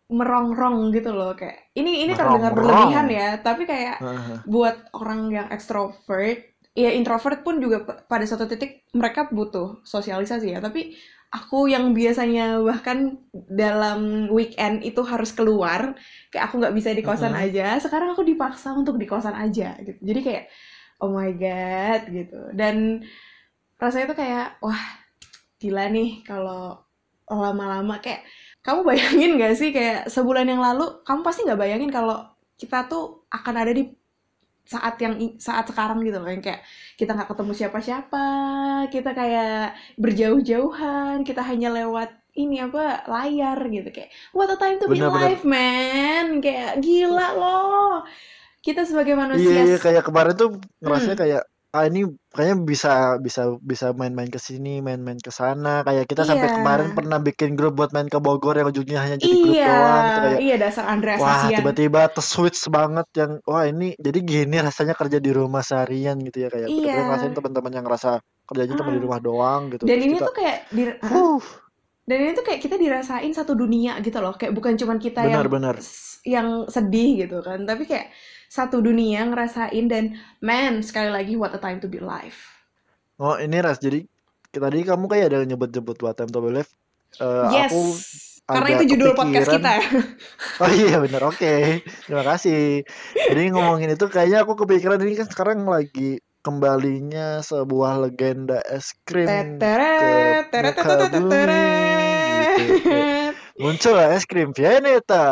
merongrong 0.06 0.94
gitu 0.94 1.10
loh 1.10 1.34
kayak 1.34 1.72
ini 1.74 2.06
ini 2.06 2.12
terdengar 2.14 2.54
berlebihan 2.54 3.08
ya 3.10 3.40
tapi 3.42 3.66
kayak 3.66 3.98
Heeh. 3.98 4.38
buat 4.46 4.92
orang 4.94 5.32
yang 5.34 5.48
extrovert 5.50 6.46
ya 6.76 6.92
introvert 6.92 7.40
pun 7.40 7.56
juga 7.58 7.82
pada 8.04 8.22
satu 8.28 8.44
titik 8.44 8.84
mereka 8.92 9.32
butuh 9.32 9.80
sosialisasi 9.82 10.52
ya. 10.52 10.60
Tapi 10.60 10.92
aku 11.32 11.66
yang 11.66 11.90
biasanya 11.96 12.60
bahkan 12.62 13.18
dalam 13.32 14.30
weekend 14.30 14.84
itu 14.86 15.02
harus 15.02 15.34
keluar 15.34 15.96
kayak 16.30 16.52
aku 16.52 16.62
nggak 16.62 16.76
bisa 16.76 16.94
di 16.94 17.02
kosan 17.02 17.34
Heeh. 17.34 17.50
aja 17.50 17.66
sekarang 17.82 18.14
aku 18.14 18.22
dipaksa 18.22 18.76
untuk 18.76 19.00
di 19.00 19.08
kosan 19.08 19.34
aja 19.34 19.74
gitu. 19.82 19.98
Jadi 20.04 20.20
kayak 20.22 20.44
oh 21.00 21.10
my 21.10 21.32
god 21.34 22.00
gitu. 22.12 22.40
Dan 22.52 23.02
rasanya 23.80 24.12
tuh 24.12 24.18
kayak 24.20 24.46
wah 24.60 24.82
gila 25.56 25.88
nih 25.88 26.20
kalau 26.22 26.76
lama-lama. 27.26 27.98
Kayak 28.04 28.22
kamu 28.62 28.80
bayangin 28.84 29.30
gak 29.40 29.54
sih 29.56 29.70
kayak 29.70 30.12
sebulan 30.12 30.46
yang 30.46 30.62
lalu 30.62 31.02
kamu 31.06 31.20
pasti 31.22 31.46
nggak 31.46 31.60
bayangin 31.60 31.90
kalau 31.90 32.26
kita 32.58 32.88
tuh 32.90 33.26
akan 33.30 33.54
ada 33.62 33.72
di 33.74 33.92
saat 34.74 34.94
yang 35.04 35.14
saat 35.38 35.64
sekarang 35.70 35.98
gitu 36.06 36.18
loh 36.22 36.30
yang 36.34 36.42
kayak 36.46 36.60
kita 36.98 37.10
nggak 37.16 37.28
ketemu 37.32 37.52
siapa-siapa 37.60 38.18
kita 38.94 39.10
kayak 39.18 39.50
berjauh-jauhan 40.02 41.16
kita 41.28 41.42
hanya 41.50 41.68
lewat 41.78 42.10
ini 42.36 42.54
apa 42.66 42.80
layar 43.08 43.58
gitu 43.74 43.88
kayak 43.96 44.10
what 44.36 44.50
a 44.52 44.56
time 44.60 44.76
to 44.82 44.86
be 44.92 44.98
Bener-bener. 44.98 45.02
alive 45.08 45.42
man! 45.46 46.26
Kayak 46.44 46.84
gila 46.84 47.26
loh! 47.40 48.04
Kita 48.64 48.82
sebagai 48.88 49.14
Iya 49.36 49.48
manusia 49.48 49.62
iya 49.64 49.74
s- 49.74 49.84
kayak 49.84 50.02
kemarin 50.08 50.34
tuh 50.40 50.48
ngerasanya 50.82 51.16
hmm, 51.16 51.22
kayak 51.22 51.42
ah 51.76 51.84
ini 51.84 52.08
kayaknya 52.32 52.56
bisa 52.64 52.92
bisa 53.20 53.42
bisa 53.60 53.92
main-main 53.92 54.32
ke 54.32 54.40
sini, 54.40 54.80
main-main 54.80 55.20
ke 55.20 55.28
sana. 55.28 55.84
Kayak 55.84 56.08
kita 56.08 56.24
sampai 56.24 56.48
iya 56.48 56.56
kemarin 56.56 56.88
pernah 56.96 57.18
bikin 57.20 57.52
grup 57.52 57.76
buat 57.76 57.92
main 57.92 58.08
ke 58.08 58.16
Bogor 58.16 58.56
yang 58.56 58.72
ujungnya 58.72 59.04
hanya 59.04 59.16
jadi 59.20 59.36
grup 59.36 59.52
iya. 59.52 59.68
doang 59.68 60.00
gitu 60.00 60.20
kayak 60.24 60.40
iya 60.40 60.56
dasar 60.56 60.84
Andreas 60.88 61.20
wah 61.20 61.52
tiba-tiba 61.52 62.00
switch 62.18 62.60
banget 62.72 63.06
yang 63.12 63.32
wah 63.44 63.68
ini 63.68 63.92
jadi 64.00 64.18
gini 64.24 64.56
rasanya 64.64 64.96
kerja 64.96 65.20
di 65.20 65.30
rumah 65.30 65.60
seharian 65.60 66.16
gitu 66.24 66.44
ya 66.44 66.48
kayak 66.48 66.68
iya. 66.72 67.04
ngerasain 67.04 67.36
teman-teman 67.36 67.72
yang 67.76 67.84
ngerasa 67.84 68.10
kerjanya 68.48 68.74
cuma 68.78 68.90
di 68.94 69.00
Ah. 69.00 69.04
rumah 69.04 69.20
doang 69.20 69.62
gitu. 69.74 69.82
Dan 69.84 69.98
terus 69.98 70.06
ini 70.06 70.14
kita 70.16 70.26
tuh 70.26 70.36
kayak 70.40 70.58
di 70.72 70.82
huh. 70.88 71.42
Dan 72.06 72.16
ini 72.22 72.32
tuh 72.38 72.46
kayak 72.46 72.60
kita 72.62 72.78
dirasain 72.78 73.32
satu 73.34 73.58
dunia 73.58 73.98
gitu 73.98 74.22
loh. 74.22 74.38
Kayak 74.38 74.54
bukan 74.54 74.78
cuman 74.78 75.02
kita 75.02 75.26
yang 75.26 75.42
benar-benar 75.42 75.74
s- 75.82 76.22
yang 76.22 76.70
sedih 76.70 77.26
gitu 77.26 77.42
kan. 77.42 77.66
Tapi 77.66 77.82
kayak 77.82 78.14
satu 78.56 78.80
dunia 78.80 79.28
ngerasain 79.28 79.84
dan 79.84 80.16
man 80.40 80.80
sekali 80.80 81.12
lagi 81.12 81.36
what 81.36 81.52
a 81.52 81.60
time 81.60 81.76
to 81.76 81.92
be 81.92 82.00
alive. 82.00 82.36
Oh 83.20 83.36
ini 83.36 83.60
ras 83.60 83.76
jadi 83.76 84.08
tadi 84.56 84.80
kamu 84.88 85.04
kayak 85.08 85.26
ada 85.32 85.44
nyebut-nyebut 85.44 86.00
What 86.00 86.16
Time 86.16 86.32
to 86.32 86.40
Be 86.40 86.48
Alive. 86.52 86.72
Eh, 87.20 87.48
yes 87.52 87.72
aku 87.72 87.82
karena 88.46 88.68
itu 88.78 88.84
judul 88.94 89.10
podcast 89.18 89.50
kepikiran 89.50 89.58
kita. 89.58 89.72
Ya 89.74 89.82
Oh 90.62 90.70
iya 90.70 90.96
bener 91.02 91.22
oke. 91.26 91.54
Terima 91.82 92.22
kasih. 92.22 92.86
Jadi 93.12 93.42
ngomongin 93.50 93.90
itu 93.98 94.06
kayaknya 94.06 94.46
aku 94.46 94.54
kepikiran 94.54 95.02
ini 95.02 95.18
kan 95.18 95.26
sekarang 95.26 95.66
lagi 95.66 96.22
kembalinya 96.46 97.42
sebuah 97.42 98.06
legenda 98.06 98.62
es 98.70 98.94
krim 99.02 99.26
ke 99.26 99.58
muka 99.58 100.94
teret 100.94 101.10
bumi 101.10 101.58
gitu 102.62 102.94
muncul 103.56 103.94
lah 103.96 104.12
es 104.16 104.24
krim 104.28 104.52
Vianeta. 104.52 105.26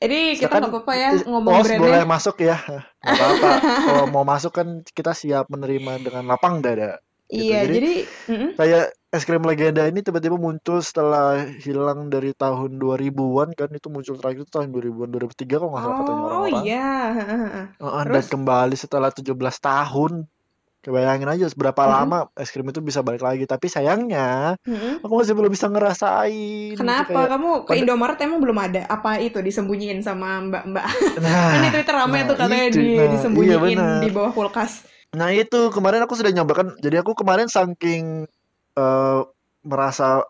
Jadi 0.00 0.20
kita 0.40 0.60
nggak 0.60 0.72
apa-apa 0.72 0.92
ya 0.96 1.10
ngomong 1.24 1.52
host 1.52 1.72
boleh 1.72 1.78
brandnya 1.80 2.08
masuk 2.08 2.36
ya. 2.40 2.56
Gak 3.00 3.14
apa-apa. 3.16 3.50
Kalau 3.88 4.04
mau 4.12 4.24
masuk 4.24 4.52
kan 4.52 4.84
kita 4.84 5.12
siap 5.12 5.48
menerima 5.52 6.02
dengan 6.04 6.24
lapang 6.28 6.64
dada. 6.64 7.00
Gitu. 7.26 7.50
Iya 7.50 7.66
Jadi 7.66 7.74
jadi 7.74 7.92
mm-mm. 8.30 8.50
kayak 8.54 8.84
es 9.10 9.24
krim 9.26 9.42
legenda 9.42 9.82
ini 9.88 9.98
tiba-tiba 10.04 10.38
muncul 10.38 10.78
setelah 10.78 11.42
hilang 11.58 12.06
dari 12.06 12.30
tahun 12.36 12.78
2000-an 12.78 13.48
kan 13.56 13.70
itu 13.74 13.88
muncul 13.90 14.14
terakhir 14.20 14.46
itu 14.46 14.52
tahun 14.52 14.70
2000-an 14.70 15.08
2003 15.10 15.58
kalau 15.58 15.70
nggak 15.74 15.82
salah 15.82 15.96
katanya 15.96 16.22
oh 16.22 16.26
orang-orang. 16.28 16.62
iya. 16.62 16.90
Heeh, 17.82 18.02
dan 18.14 18.24
kembali 18.30 18.76
setelah 18.78 19.10
17 19.10 19.34
tahun 19.58 20.12
kebayangin 20.86 21.26
aja 21.26 21.50
berapa 21.58 21.82
mm-mm. 21.82 21.94
lama 21.98 22.18
es 22.38 22.54
krim 22.54 22.70
itu 22.70 22.78
bisa 22.78 23.02
balik 23.02 23.26
lagi 23.26 23.42
tapi 23.42 23.66
sayangnya 23.66 24.54
Mm-mm. 24.62 25.02
aku 25.02 25.12
masih 25.18 25.34
belum 25.34 25.50
bisa 25.50 25.66
ngerasain 25.66 26.78
gitu 26.78 26.78
Kenapa? 26.78 27.10
kayak 27.10 27.28
Kamu 27.34 27.50
ke 27.66 27.72
Indomaret 27.74 28.18
emang 28.22 28.38
belum 28.38 28.54
ada? 28.62 28.86
Apa 28.86 29.18
itu 29.18 29.42
disembunyiin 29.42 29.98
sama 30.06 30.38
mbak-mbak? 30.46 30.86
Kan 30.86 31.58
di 31.58 31.68
nah 31.68 31.72
Twitter 31.74 31.94
rame 31.98 32.18
nah 32.22 32.22
tuh 32.30 32.36
katanya 32.38 32.66
itu 32.70 32.78
di, 32.78 32.86
nah 32.94 33.02
iya 33.02 33.10
disembunyiin 33.18 33.78
benar 33.82 34.00
di 34.06 34.08
bawah 34.14 34.30
kulkas. 34.30 34.72
nah 35.16 35.32
itu 35.34 35.72
kemarin 35.74 36.04
aku 36.04 36.14
sudah 36.14 36.30
nyobakan 36.30 36.76
jadi 36.78 37.00
aku 37.02 37.16
kemarin 37.18 37.48
saking 37.50 38.28
eh, 38.76 39.20
merasa 39.66 40.22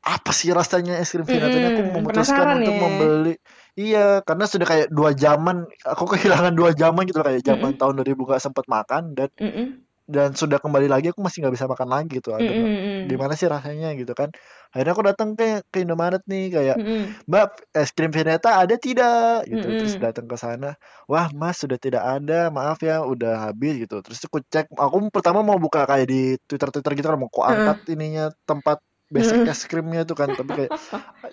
apa 0.00 0.32
sih 0.32 0.48
rasanya 0.48 0.96
es 0.96 1.12
krim 1.12 1.28
Vianeta 1.28 1.60
ini 1.60 1.68
aku 1.76 1.82
memutuskan 1.92 2.64
untuk 2.64 2.72
ya? 2.72 2.80
membeli 2.80 3.34
Iya, 3.78 4.20
karena 4.26 4.44
sudah 4.44 4.66
kayak 4.66 4.88
dua 4.90 5.14
jaman, 5.14 5.64
aku 5.86 6.04
kehilangan 6.12 6.52
dua 6.52 6.74
jaman 6.74 7.06
gitu 7.06 7.22
kayak 7.22 7.40
zaman 7.40 7.72
Mm-mm. 7.72 7.80
tahun 7.80 7.94
2000 8.02 8.28
gak 8.28 8.42
sempet 8.42 8.64
makan 8.66 9.14
dan 9.14 9.30
Mm-mm. 9.38 9.66
Dan 10.14 10.28
sudah 10.40 10.58
kembali 10.64 10.86
lagi 10.92 11.06
aku 11.12 11.20
masih 11.24 11.38
nggak 11.46 11.54
bisa 11.56 11.66
makan 11.72 11.88
lagi 11.94 12.08
gitu. 12.18 12.28
Aduh, 12.36 12.52
nggak- 12.58 12.72
Mm-mm. 12.74 13.08
gimana 13.10 13.32
sih 13.38 13.48
rasanya 13.54 13.88
gitu 14.00 14.12
kan? 14.20 14.28
Akhirnya 14.74 14.92
aku 14.96 15.04
datang 15.10 15.28
ke 15.38 15.44
ke 15.72 15.78
Indomaret 15.84 16.22
nih 16.30 16.44
kayak 16.54 16.76
Mm-mm. 16.78 17.02
Mbak, 17.30 17.48
es 17.80 17.90
krim 17.96 18.10
Veneta 18.16 18.48
ada 18.62 18.74
tidak? 18.86 19.46
Gitu. 19.50 19.66
Terus 19.78 19.92
Mm-mm. 19.96 20.04
datang 20.04 20.26
ke 20.30 20.36
sana, 20.44 20.68
wah 21.10 21.26
Mas 21.40 21.56
sudah 21.62 21.78
tidak 21.80 22.02
ada, 22.04 22.50
maaf 22.56 22.78
ya, 22.82 23.02
udah 23.06 23.50
habis 23.50 23.72
gitu. 23.86 23.94
Terus 24.04 24.18
aku 24.26 24.38
cek, 24.52 24.66
aku 24.74 24.96
pertama 25.14 25.40
mau 25.46 25.58
buka 25.62 25.86
kayak 25.90 26.06
di 26.10 26.20
Twitter-Twitter 26.48 26.92
gitu 26.98 27.06
kan, 27.10 27.18
mau 27.20 27.30
aku 27.32 27.42
Heeh. 27.46 27.56
angkat 27.60 27.76
ininya 27.94 28.24
tempat 28.48 28.78
basic 29.14 29.42
es 29.50 29.60
krimnya 29.70 30.02
tuh 30.06 30.14
kan, 30.20 30.30
tapi 30.38 30.50
kayak 30.58 30.72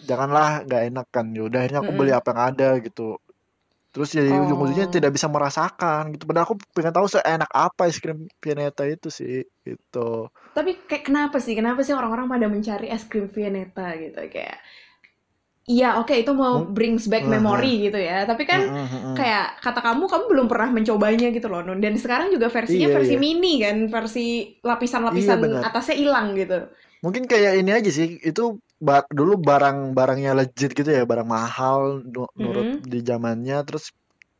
janganlah, 0.10 0.63
nggak 0.65 0.81
enak 0.93 1.07
kan. 1.15 1.25
Ya 1.36 1.41
udah 1.48 1.60
akhirnya 1.62 1.79
aku 1.86 1.93
beli 1.98 2.12
apa 2.15 2.27
yang 2.34 2.41
ada 2.53 2.67
gitu. 2.86 3.17
Terus 3.98 4.13
jadi 4.13 4.30
ujung-ujungnya 4.30 4.88
Oh. 4.88 4.94
tidak 4.94 5.10
bisa 5.10 5.25
merasakan 5.25 6.13
gitu. 6.13 6.30
Padahal 6.30 6.46
aku 6.46 6.56
pengen 6.77 6.94
tahu 6.94 7.10
seenak 7.10 7.50
apa 7.50 7.89
es 7.89 7.98
krim 7.98 8.30
Veneta 8.38 8.86
itu 8.86 9.10
sih, 9.10 9.42
gitu. 9.66 10.30
Tapi 10.54 10.86
kayak 10.86 11.10
kenapa 11.10 11.42
sih? 11.42 11.58
Kenapa 11.58 11.82
sih 11.82 11.98
orang-orang 11.98 12.30
pada 12.30 12.46
mencari 12.46 12.94
es 12.94 13.10
krim 13.10 13.25
Viennetta 13.25 13.98
gitu? 13.98 14.22
Kayak 14.30 14.62
Iya, 15.68 16.00
oke 16.00 16.16
itu 16.16 16.32
mau 16.32 16.63
Mung- 16.63 16.72
brings 16.72 17.12
back 17.12 17.27
Aha. 17.27 17.32
memory 17.36 17.92
gitu 17.92 18.00
ya. 18.00 18.24
Tapi 18.24 18.48
kan 18.48 18.62
mm-mm. 18.63 19.20
kayak 19.20 19.60
kata 19.60 19.84
kamu, 19.84 20.08
kamu 20.08 20.24
belum 20.32 20.48
pernah 20.48 20.70
mencobanya 20.72 21.27
gitu 21.27 21.51
loh, 21.51 21.60
Nun. 21.60 21.84
Dan 21.84 22.00
sekarang 22.00 22.32
juga 22.32 22.48
versinya 22.48 22.88
Iya, 22.88 22.96
versi 22.96 23.16
iya. 23.18 23.20
mini 23.20 23.54
kan, 23.60 23.77
versi 23.92 24.25
Iya 24.56 24.63
lapisan-lapisan 24.63 25.38
benar. 25.44 25.68
atasnya 25.68 25.96
hilang 26.00 26.39
gitu. 26.39 26.72
Mungkin 27.04 27.27
kayak 27.27 27.60
ini 27.60 27.72
aja 27.75 27.92
sih, 27.92 28.16
itu 28.24 28.63
ba- 28.81 29.07
dulu 29.10 29.38
barang-barangnya 29.41 30.31
legit 30.38 30.72
gitu 30.77 30.89
ya, 30.89 31.03
barang 31.10 31.27
mahal 31.27 32.01
nu- 32.05 32.34
nurut 32.38 32.67
Mm-mm. 32.67 32.81
di 32.81 33.00
zamannya, 33.05 33.57
terus 33.67 33.91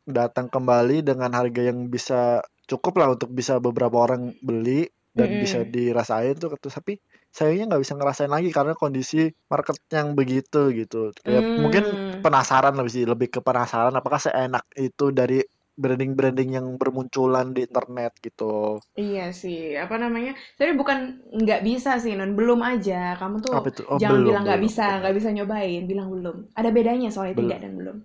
datang 0.08 0.48
kembali 0.52 1.04
dengan 1.06 1.32
harga 1.36 1.62
yang 1.70 1.90
bisa 1.92 2.42
cukup 2.70 2.94
lah 3.02 3.08
untuk 3.16 3.32
bisa 3.34 3.60
beberapa 3.64 3.98
orang 4.08 4.34
beli 4.44 4.88
dan 5.16 5.36
bisa 5.42 5.64
Mm-mm. 5.64 5.74
dirasain 5.76 6.36
tuh, 6.38 6.54
terus 6.62 6.76
tapi 6.78 6.94
sayangnya 7.34 7.76
nggak 7.76 7.84
bisa 7.86 7.96
ngerasain 7.98 8.32
lagi 8.32 8.50
karena 8.54 8.74
kondisi 8.78 9.30
market 9.52 9.78
yang 9.94 10.14
begitu 10.20 10.72
gitu. 10.76 11.12
Kayak 11.26 11.46
mungkin 11.58 11.84
Hmm. 11.92 12.22
penasaran 12.24 12.74
lebih 12.78 12.92
sih, 12.94 13.06
lebih 13.08 13.28
ke 13.34 13.40
penasaran 13.44 13.94
apakah 13.98 14.20
seenak 14.22 14.66
itu 14.78 15.10
dari 15.16 15.42
branding-branding 15.82 16.50
yang 16.58 16.68
bermunculan 16.82 17.48
di 17.56 17.62
internet 17.68 18.12
gitu. 18.26 18.82
Iya 18.98 19.30
sih, 19.42 19.78
apa 19.78 19.96
namanya? 20.02 20.34
Tapi 20.58 20.72
bukan 20.74 21.22
nggak 21.30 21.62
bisa 21.62 22.02
sih, 22.04 22.18
Non. 22.18 22.34
Belum 22.34 22.60
aja. 22.66 23.14
Kamu 23.22 23.36
tuh? 23.46 23.54
Oh, 23.54 23.62
jangan 24.02 24.18
belum, 24.18 24.28
bilang 24.28 24.44
nggak 24.48 24.62
bisa, 24.66 24.84
nggak 25.02 25.14
bisa 25.18 25.30
nyobain. 25.38 25.82
Bilang 25.86 26.08
belum. 26.10 26.38
Ada 26.58 26.70
bedanya 26.74 27.10
soalnya 27.14 27.36
Belum. 27.38 27.50
tidak 27.50 27.60
dan 27.64 27.74
belum. 27.78 27.98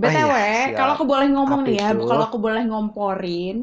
Ah 0.00 0.08
BTW, 0.08 0.32
iya, 0.32 0.76
kalau 0.78 0.92
aku 0.96 1.04
boleh 1.04 1.28
ngomong 1.28 1.60
Apa 1.62 1.68
nih 1.68 1.76
ya, 1.76 1.88
itu? 1.92 2.06
kalau 2.08 2.22
aku 2.28 2.38
boleh 2.40 2.62
ngomporin, 2.64 3.56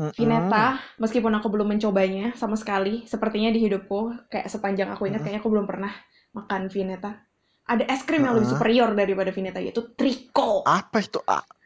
Mm-mm. 0.00 0.12
Vineta, 0.16 0.80
meskipun 0.96 1.32
aku 1.38 1.48
belum 1.52 1.68
mencobanya 1.76 2.32
sama 2.40 2.56
sekali, 2.56 3.04
sepertinya 3.04 3.52
di 3.52 3.60
hidupku, 3.60 4.00
kayak 4.32 4.48
sepanjang 4.48 4.88
aku 4.96 5.08
ingat, 5.12 5.20
Mm-mm. 5.20 5.24
kayaknya 5.28 5.40
aku 5.44 5.50
belum 5.52 5.66
pernah 5.68 5.92
makan 6.32 6.62
Vineta. 6.72 7.12
Ada 7.68 7.84
es 7.92 8.02
krim 8.08 8.24
yang 8.24 8.34
lebih 8.34 8.48
superior 8.48 8.90
daripada 8.96 9.30
Vineta, 9.30 9.60
yaitu 9.60 9.92
Trico. 9.92 10.64
Apa 10.66 10.98
itu? 11.04 11.20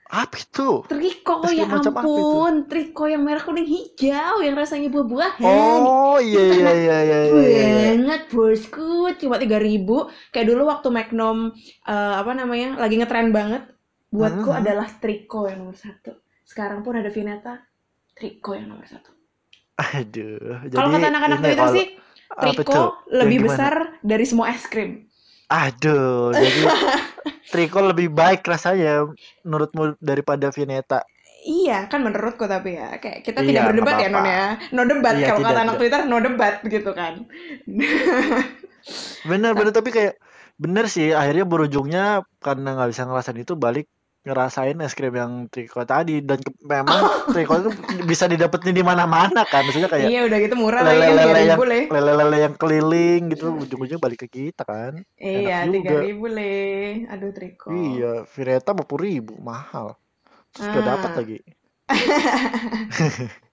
Apa 0.07 0.39
itu? 0.39 0.87
Trico, 0.87 1.43
Es 1.43 1.51
ya 1.53 1.67
itu? 1.67 1.91
ampun. 1.91 2.53
Trico 2.67 3.05
yang 3.07 3.27
merah 3.27 3.43
kuning 3.43 3.67
hijau, 3.67 4.39
yang 4.39 4.55
rasanya 4.55 4.87
buah-buahan. 4.87 5.81
Oh 5.83 6.19
iya 6.23 6.39
Itu 6.47 6.55
iya 6.57 6.73
iya 6.73 6.99
iya 7.03 7.19
iya. 7.27 7.43
iya. 7.43 7.67
banget 7.99 8.23
bosku 8.31 9.11
cuma 9.19 9.37
3000 9.37 10.07
kayak 10.31 10.47
dulu 10.47 10.63
waktu 10.65 10.89
Magnum 10.91 11.51
eh, 11.85 12.15
apa 12.17 12.31
namanya 12.33 12.79
lagi 12.79 12.95
ngetren 12.97 13.35
banget 13.35 13.67
buatku 14.09 14.47
Mhm. 14.47 14.61
adalah 14.63 14.87
Trico 14.89 15.51
yang 15.51 15.59
nomor 15.61 15.75
satu 15.75 16.15
sekarang 16.47 16.87
pun 16.87 16.95
ada 16.95 17.11
Vineta 17.11 17.67
Trico 18.15 18.55
yang 18.55 18.71
nomor 18.71 18.87
satu 18.87 19.11
Aduh, 19.77 20.65
kalau 20.73 20.89
kata 20.89 21.07
anak-anak 21.11 21.39
Twitter 21.43 21.59
kalau 21.61 21.75
sih? 21.75 21.87
Yang 22.41 22.57
lebih 23.13 23.39
besar 23.45 23.73
dari 24.01 24.25
semua 24.25 24.51
es 24.51 24.65
krim 24.65 25.05
Aduh, 25.49 26.35
jadi 26.35 26.61
Triko 27.51 27.79
lebih 27.81 28.11
baik 28.11 28.43
rasanya 28.45 29.07
menurutmu 29.41 29.95
daripada 30.01 30.51
Vineta. 30.51 31.07
iya 31.47 31.87
kan 31.87 32.03
menurutku 32.03 32.43
tapi 32.45 32.75
ya 32.75 32.99
kayak 32.99 33.23
kita 33.23 33.39
Iya, 33.39 33.47
tidak 33.47 33.63
berdebat 33.71 33.97
ya 33.97 34.09
non 34.11 34.27
ya 34.27 34.45
no 34.75 34.83
debat 34.83 35.15
Iya, 35.15 35.27
kalau 35.31 35.47
kata 35.47 35.61
anak. 35.63 35.75
Twitter 35.79 36.01
no 36.03 36.19
debat 36.19 36.55
gitu 36.67 36.91
kan 36.91 37.23
Bener 39.23 39.53
bener 39.53 39.71
tapi 39.71 39.91
kayak 39.91 40.15
bener 40.57 40.89
sih 40.89 41.13
akhirnya 41.13 41.45
berujungnya 41.45 42.05
karena 42.41 42.69
nggak 42.75 42.91
bisa 42.91 43.03
ngerasain 43.05 43.39
itu 43.39 43.55
balik 43.55 43.87
ngerasain 44.27 44.75
es 44.83 44.93
krim 44.93 45.15
yang 45.15 45.47
Triko 45.47 45.81
tadi. 45.83 46.19
Dan 46.21 46.43
ke- 46.43 46.59
memang 46.61 46.99
Triko 47.33 47.55
itu 47.57 47.71
bisa 48.03 48.27
didapetin 48.27 48.75
di 48.75 48.83
mana-mana 48.83 49.47
kan. 49.47 49.63
Maksudnya 49.63 49.87
kayak 49.87 50.11
iya 50.11 50.27
udah 50.27 50.39
gitu 50.43 50.55
murah 50.55 50.83
lagi 50.83 50.99
kan 50.99 51.07
lele-lele 51.07 51.23
tiga 51.23 51.41
yang 51.41 51.55
ribu 51.55 51.65
le 51.65 51.81
lele-lele 51.89 52.37
yang 52.43 52.55
keliling 52.55 53.23
gitu. 53.31 53.47
Ujung-ujung 53.55 53.97
balik 53.97 54.21
ke 54.21 54.29
kita 54.29 54.67
kan. 54.67 54.99
Iya 55.15 55.65
tiga 55.65 56.03
ribu 56.03 56.27
le 56.27 56.53
aduh 57.07 57.31
Trico. 57.31 57.71
Iya 57.71 58.27
Vineta 58.27 58.75
50 58.75 58.83
ribu. 58.99 59.39
Mahal. 59.39 59.95
Terus 60.51 60.67
gak 60.69 60.85
dapat 60.85 61.09
Ah. 61.09 61.17
lagi 61.17 61.39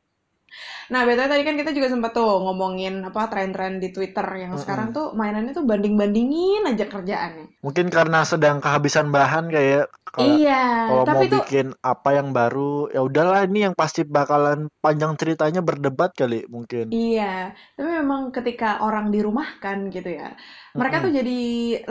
Nah, 0.92 1.02
betul 1.08 1.28
tadi 1.32 1.44
kan 1.48 1.56
kita 1.60 1.72
juga 1.78 1.88
sempat 1.94 2.12
tuh 2.18 2.30
ngomongin 2.46 2.94
apa 3.10 3.22
tren-tren 3.32 3.74
di 3.84 3.88
Twitter 3.96 4.28
yang 4.44 4.54
sekarang 4.62 4.88
Mm-mm. 4.88 4.96
tuh 4.98 5.06
mainannya 5.20 5.52
tuh 5.58 5.66
banding-bandingin 5.70 6.62
aja 6.72 6.86
kerjaannya. 6.94 7.46
mungkin 7.66 7.88
karena 7.96 8.20
sedang 8.32 8.58
kehabisan 8.64 9.08
bahan 9.16 9.46
kayak 9.56 9.86
kalau 10.16 10.38
Iya, 10.38 10.52
kalau 10.86 11.06
mau 11.14 11.24
tapi 11.24 11.24
tuh 11.34 11.44
bikin 11.44 11.68
apa 11.92 12.10
yang 12.18 12.30
baru 12.38 12.72
ya 12.96 13.02
udahlah 13.08 13.40
ini 13.50 13.60
yang 13.66 13.76
pasti 13.82 14.02
bakalan 14.18 14.60
panjang 14.84 15.14
ceritanya 15.22 15.62
berdebat 15.68 16.12
kali 16.20 16.40
mungkin 16.56 16.88
iya, 16.94 17.24
tapi 17.76 17.90
memang 18.00 18.22
ketika 18.36 18.66
orang 18.86 19.06
dirumahkan 19.14 19.78
gitu 19.96 20.10
ya, 20.20 20.28
mereka 20.80 20.96
Mm-mm. 20.96 21.04
tuh 21.04 21.12
jadi 21.20 21.34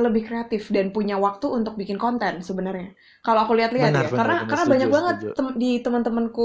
lebih 0.05 0.23
kreatif 0.29 0.63
dan 0.77 0.87
punya 0.97 1.15
waktu 1.27 1.47
untuk 1.59 1.75
bikin 1.81 1.99
konten 2.05 2.33
sebenarnya. 2.49 2.87
Kalau 3.25 3.39
aku 3.45 3.53
lihat-lihat 3.59 3.95
ya, 4.03 4.07
benar 4.07 4.07
karena 4.17 4.35
benar 4.41 4.51
karena 4.51 4.65
setuju 4.65 4.73
banyak 4.73 4.91
banget 4.97 5.17
setuju 5.17 5.31
tem- 5.37 5.57
di 5.63 5.71
teman-temanku 5.85 6.43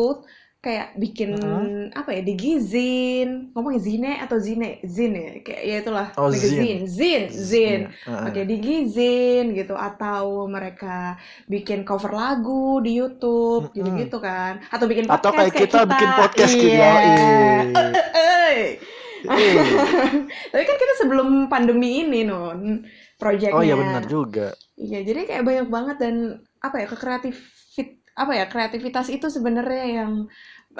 kayak 0.57 0.97
bikin 0.97 1.37
Mm-mm. 1.37 1.93
apa 1.93 2.17
ya 2.17 2.21
di 2.25 2.33
Gizin 2.33 3.53
ngomongnya 3.53 3.81
zine 3.81 4.11
atau 4.19 4.37
zine? 4.41 4.81
Zin 4.83 5.11
ya 5.13 5.29
kayak 5.45 5.61
ya 5.63 5.75
itulah 5.79 6.07
oh 6.17 6.27
magazine. 6.33 6.59
zin. 6.59 6.77
Zin 6.89 7.23
zin. 7.31 7.81
Heeh. 7.93 8.25
Oke, 8.27 8.41
di 8.43 8.57
Gizin 8.57 9.45
gitu 9.53 9.77
atau 9.77 10.49
mereka 10.49 11.15
bikin 11.45 11.85
cover 11.85 12.11
lagu 12.11 12.81
di 12.81 12.97
YouTube 12.97 13.69
Mm-mm. 13.69 13.77
gitu-gitu 13.77 14.17
kan. 14.17 14.59
Atau 14.73 14.89
bikin 14.89 15.05
atau 15.05 15.29
podcast 15.29 15.53
kayak 15.53 15.69
kita 15.69 15.79
bikin 15.85 16.09
podcast 16.17 16.53
gitu 16.57 16.67
iya. 16.73 16.81
ya 16.81 16.93
Eh, 18.17 18.41
Eh. 18.47 18.65
tapi 20.53 20.63
kan 20.63 20.77
kita 20.77 20.93
sebelum 21.01 21.49
pandemi 21.49 22.05
ini 22.05 22.21
non 22.21 22.85
oh 23.19 23.33
iya 23.33 23.49
proyeknya 23.51 23.75
benar 23.75 24.03
juga. 24.05 24.47
Iya 24.77 24.99
jadi 25.01 25.21
kayak 25.25 25.43
banyak 25.43 25.67
banget 25.73 25.97
dan 25.97 26.15
apa 26.61 26.85
ya 26.85 26.87
kekreatif 26.89 27.35
apa 28.21 28.31
ya 28.39 28.45
kreativitas 28.51 29.07
itu 29.15 29.27
sebenarnya 29.35 29.83
yang 30.01 30.11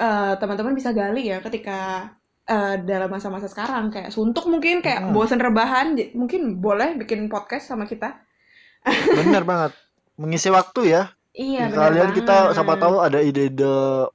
eh, 0.04 0.32
teman-teman 0.40 0.74
bisa 0.78 0.90
gali 1.00 1.30
ya 1.32 1.38
ketika 1.46 1.74
eh, 2.52 2.74
dalam 2.90 3.08
masa-masa 3.14 3.46
sekarang. 3.52 3.84
Kayak 3.94 4.10
suntuk 4.16 4.44
mungkin 4.52 4.76
kayak 4.84 5.00
Mm-mm. 5.06 5.14
bosen 5.14 5.40
rebahan 5.46 5.86
mungkin 6.20 6.40
boleh 6.64 6.88
bikin 7.00 7.20
podcast 7.32 7.64
sama 7.70 7.84
kita. 7.86 8.08
Benar 9.18 9.42
banget. 9.50 9.72
Mengisi 10.20 10.48
waktu 10.50 10.80
ya. 10.94 11.02
Iya, 11.38 11.70
kalian 11.70 12.10
kita 12.18 12.50
siapa 12.56 12.74
tahu 12.82 12.98
ada 12.98 13.22
ide-ide 13.22 13.64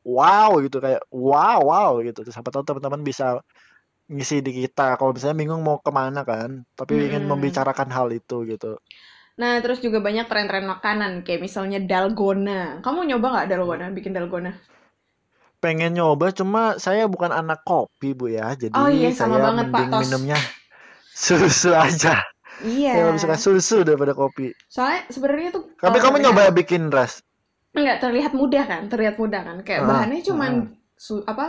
wow 0.04 0.52
gitu 0.60 0.78
kayak 0.84 1.02
wow 1.08 1.60
wow 1.64 1.92
gitu. 2.04 2.20
Siapa 2.28 2.52
tahu 2.52 2.64
teman-teman 2.68 3.02
bisa 3.10 3.40
ngisi 4.12 4.36
di 4.46 4.52
kita. 4.66 5.00
Kalau 5.00 5.12
misalnya 5.16 5.38
bingung 5.42 5.62
mau 5.68 5.78
ke 5.86 5.92
mana 6.00 6.22
kan 6.28 6.50
tapi 6.80 6.94
ingin 7.08 7.24
Mm-mm. 7.24 7.32
membicarakan 7.32 7.90
hal 7.96 8.08
itu 8.20 8.36
gitu 8.52 8.68
Nah, 9.42 9.54
terus 9.64 9.80
juga 9.86 10.00
banyak 10.08 10.26
tren-tren 10.32 10.66
makanan, 10.74 11.12
kayak 11.26 11.42
misalnya 11.48 11.80
dalgona. 11.92 12.60
Kamu 12.86 13.00
nyoba 13.10 13.28
nggak 13.34 13.48
dalgona, 13.52 13.86
bikin 13.98 14.14
dalgona? 14.18 14.52
pengen 15.64 15.92
nyoba 15.98 16.28
cuma 16.40 16.62
saya 16.86 17.04
bukan 17.14 17.32
anak 17.42 17.60
kopi 17.70 18.10
bu 18.20 18.26
ya 18.38 18.48
jadi 18.64 18.80
Oh 18.80 18.90
iya, 18.98 19.10
sama 19.20 19.38
saya 19.40 19.44
banget, 19.46 19.68
Pak 19.74 19.86
mending 19.86 19.92
Tos. 19.92 20.10
minumnya 20.10 20.38
susu 21.26 21.72
aja 21.88 22.16
Iya. 22.70 22.92
saya 22.92 23.04
lebih 23.10 23.22
suka 23.24 23.38
susu 23.46 23.78
daripada 23.88 24.14
kopi 24.22 24.48
Soalnya 24.74 25.02
sebenarnya 25.16 25.50
tuh 25.56 25.64
tapi 25.84 25.98
kamu 26.04 26.18
terlihat 26.18 26.26
nyoba 26.26 26.44
bikin 26.58 26.84
ras 26.96 27.14
nggak 27.80 27.98
terlihat 28.04 28.34
mudah 28.42 28.64
kan? 28.72 28.82
Terlihat 28.92 29.16
mudah 29.22 29.42
kan? 29.48 29.58
Kayak 29.68 29.84
Heeh, 29.84 29.90
bahannya 29.90 30.20
cuman 30.30 30.52
heeh. 30.52 30.68
su- 31.06 31.26
apa? 31.32 31.46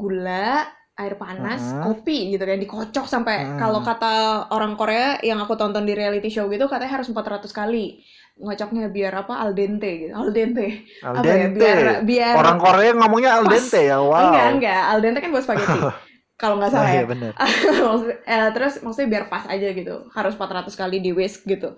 Gula, 0.00 0.68
air 1.02 1.14
panas, 1.16 1.58
Heeh. 1.60 1.82
kopi 1.82 2.18
gitu 2.30 2.42
kan, 2.42 2.56
dikocok 2.56 3.04
sampai 3.04 3.34
Heeh. 3.42 3.58
kalau 3.58 3.80
kata 3.80 4.12
orang 4.48 4.72
Korea 4.74 5.18
yang 5.20 5.38
aku 5.38 5.54
tonton 5.54 5.82
di 5.82 5.92
reality 5.92 6.28
show 6.28 6.46
gitu 6.46 6.64
katanya 6.66 6.96
harus 6.96 7.10
400 7.10 7.50
kali 7.50 8.00
ngocoknya 8.32 8.88
biar 8.88 9.12
apa 9.12 9.36
al 9.36 9.52
dente 9.52 9.90
gitu. 10.00 10.12
Al 10.12 10.30
dente. 10.30 10.88
al 11.00 11.14
Apa 11.18 11.26
ya? 11.26 11.34
dente 11.46 11.60
Biar 11.60 11.86
biar 12.00 12.34
orang 12.34 12.56
Korea 12.56 12.90
ngomongnya 12.96 13.30
al 13.36 13.44
pas. 13.44 13.52
dente 13.52 13.80
ya 13.82 13.98
wow 13.98 14.16
Enggak, 14.24 14.46
enggak. 14.56 14.82
Al 14.88 14.98
dente 14.98 15.18
kan 15.20 15.30
buat 15.30 15.44
spaghetti. 15.44 15.80
Kalau 16.40 16.58
nggak 16.58 16.70
oh 16.70 16.74
salah 16.74 16.90
ya. 16.90 17.02
iya 17.02 17.06
Maksud- 17.86 18.18
eh, 18.24 18.48
terus 18.50 18.74
maksudnya 18.80 19.08
biar 19.12 19.24
pas 19.26 19.44
aja 19.46 19.68
gitu 19.70 19.94
harus 20.10 20.34
400 20.34 20.74
kali 20.74 20.98
di 20.98 21.12
whisk 21.12 21.46
gitu 21.46 21.76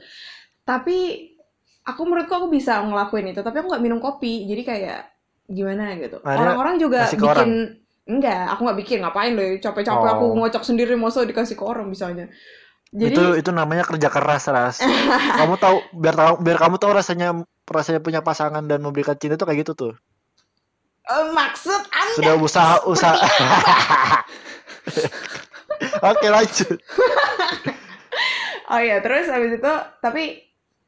tapi 0.62 1.28
aku 1.84 2.00
menurutku 2.08 2.32
aku 2.32 2.48
bisa 2.48 2.80
ngelakuin 2.80 3.36
itu 3.36 3.44
tapi 3.44 3.60
aku 3.60 3.68
nggak 3.68 3.84
minum 3.84 4.00
kopi 4.00 4.48
jadi 4.48 4.62
kayak 4.64 5.00
gimana 5.44 6.00
gitu 6.00 6.16
orang-orang 6.24 6.80
juga 6.80 7.04
bikin 7.12 7.83
enggak 8.04 8.52
aku 8.52 8.60
nggak 8.68 8.78
bikin. 8.84 8.98
Ngapain 9.04 9.32
deh 9.36 9.60
capek-capek 9.60 10.08
aku 10.16 10.24
Oh. 10.30 10.34
ngocok 10.36 10.62
sendiri 10.62 10.94
masa 10.96 11.24
dikasih 11.24 11.56
ke 11.56 11.64
orang 11.64 11.88
misalnya 11.88 12.28
jadi 12.94 13.10
itu 13.10 13.24
itu 13.42 13.50
namanya 13.50 13.82
kerja 13.82 14.06
keras 14.06 14.46
ras. 14.46 14.78
Kamu 15.42 15.58
tahu 15.58 15.82
biar 15.98 16.14
tahu 16.14 16.34
biar 16.46 16.58
kamu 16.62 16.78
tahu 16.78 16.94
rasanya 16.94 17.34
rasanya 17.66 17.98
punya 17.98 18.22
pasangan 18.22 18.62
dan 18.70 18.86
memberikan 18.86 19.18
cinta 19.18 19.34
itu 19.34 19.42
kayak 19.42 19.66
gitu 19.66 19.72
tuh. 19.74 19.92
Eh, 21.04 21.24
maksud 21.34 21.80
anda? 21.90 22.14
Sudah 22.14 22.34
usaha 22.38 22.74
usaha. 22.86 23.18
oke 26.14 26.26
lanjut. 26.30 26.78
Oh 28.64 28.80
iya 28.80 29.04
terus 29.04 29.28
habis 29.28 29.60
itu 29.60 29.72
tapi 30.00 30.40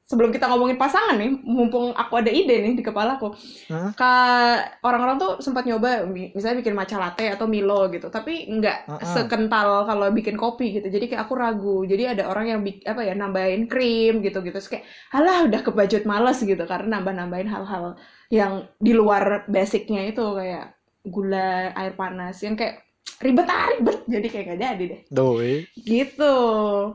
sebelum 0.07 0.31
kita 0.31 0.47
ngomongin 0.47 0.79
pasangan 0.79 1.19
nih 1.19 1.31
mumpung 1.43 1.91
aku 1.91 2.15
ada 2.23 2.31
ide 2.31 2.63
nih 2.63 2.75
di 2.79 2.83
kepala 2.87 3.19
aku. 3.19 3.35
Hmm? 3.67 3.91
Ka- 3.99 4.79
orang-orang 4.87 5.17
tuh 5.19 5.31
sempat 5.43 5.67
nyoba 5.67 6.07
mi- 6.07 6.31
misalnya 6.31 6.63
bikin 6.63 6.75
matcha 6.79 6.95
latte 6.97 7.27
atau 7.27 7.51
Milo 7.51 7.91
gitu 7.91 8.07
tapi 8.07 8.47
nggak 8.47 8.79
Mm-mm. 8.87 9.03
sekental 9.03 9.83
kalau 9.85 10.07
bikin 10.15 10.39
kopi 10.39 10.79
gitu. 10.79 10.87
Jadi 10.95 11.11
kayak 11.11 11.27
aku 11.27 11.35
ragu. 11.35 11.83
Jadi 11.91 12.03
ada 12.07 12.31
orang 12.31 12.47
yang 12.55 12.61
apa 12.87 13.03
ya 13.03 13.15
nambahin 13.19 13.67
krim 13.67 14.23
gitu 14.23 14.39
gitu 14.47 14.55
terus 14.55 14.71
kayak 14.71 14.87
alah 15.11 15.43
udah 15.51 15.61
kebajut 15.67 16.03
males 16.07 16.39
gitu. 16.39 16.63
Karena 16.71 17.03
nambah-nambahin 17.03 17.49
hal-hal 17.51 17.85
yang 18.31 18.53
di 18.79 18.93
luar 18.95 19.45
basicnya 19.51 20.07
itu 20.07 20.23
kayak 20.23 20.75
gula 21.07 21.71
air 21.75 21.95
panas 21.99 22.39
yang 22.47 22.55
kayak 22.55 22.83
ribet 23.23 23.47
ah 23.51 23.67
ribet. 23.75 23.99
Jadi 24.07 24.27
kayak 24.31 24.45
gak 24.55 24.61
jadi 24.63 24.85
deh. 24.93 25.01
Doi. 25.11 25.67
gitu. 25.83 26.35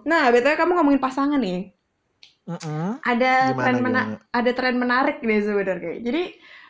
Nah 0.07 0.31
btw 0.31 0.55
kamu 0.57 0.71
ngomongin 0.79 1.01
pasangan 1.01 1.39
nih 1.41 1.80
Mm-mm. 2.41 2.97
ada 3.01 3.31
Gimana, 3.49 3.61
tren 3.61 3.75
mena- 3.79 4.07
gimana? 4.09 4.33
ada 4.33 4.51
tren 4.51 4.75
menarik 4.75 5.17
nih 5.21 5.39
sebenarnya. 5.41 5.93
Jadi 6.01 6.23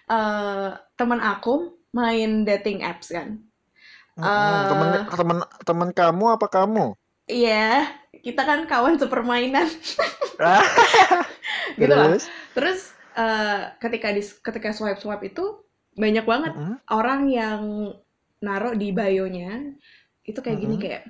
eh 0.07 0.69
teman 0.93 1.19
aku 1.19 1.75
main 1.91 2.43
dating 2.43 2.81
apps 2.81 3.09
kan. 3.09 3.39
Eh. 4.11 4.63
temen 4.67 4.87
temen 5.07 5.37
temen 5.63 5.89
kamu 5.91 6.35
apa 6.35 6.45
kamu 6.45 6.93
Iya, 7.25 7.87
kita 8.19 8.43
kan 8.43 8.67
kawan 8.67 8.99
sepermainan 8.99 9.63
gitu 11.79 11.89
lah. 11.89 12.15
terus 12.51 12.91
eh, 13.15 13.59
ketika 13.79 14.11
di 14.11 14.21
ketika 14.21 14.69
swipe 14.71 14.99
swipe 14.99 15.23
itu 15.25 15.63
banyak 15.95 16.23
banget 16.23 16.53
orang 16.89 17.27
yang 17.27 17.61
naruh 18.39 18.73
di 18.73 18.91
bio-nya 18.91 19.75
itu 20.23 20.37
kayak 20.37 20.57
gini 20.59 20.75
kayak 20.75 21.01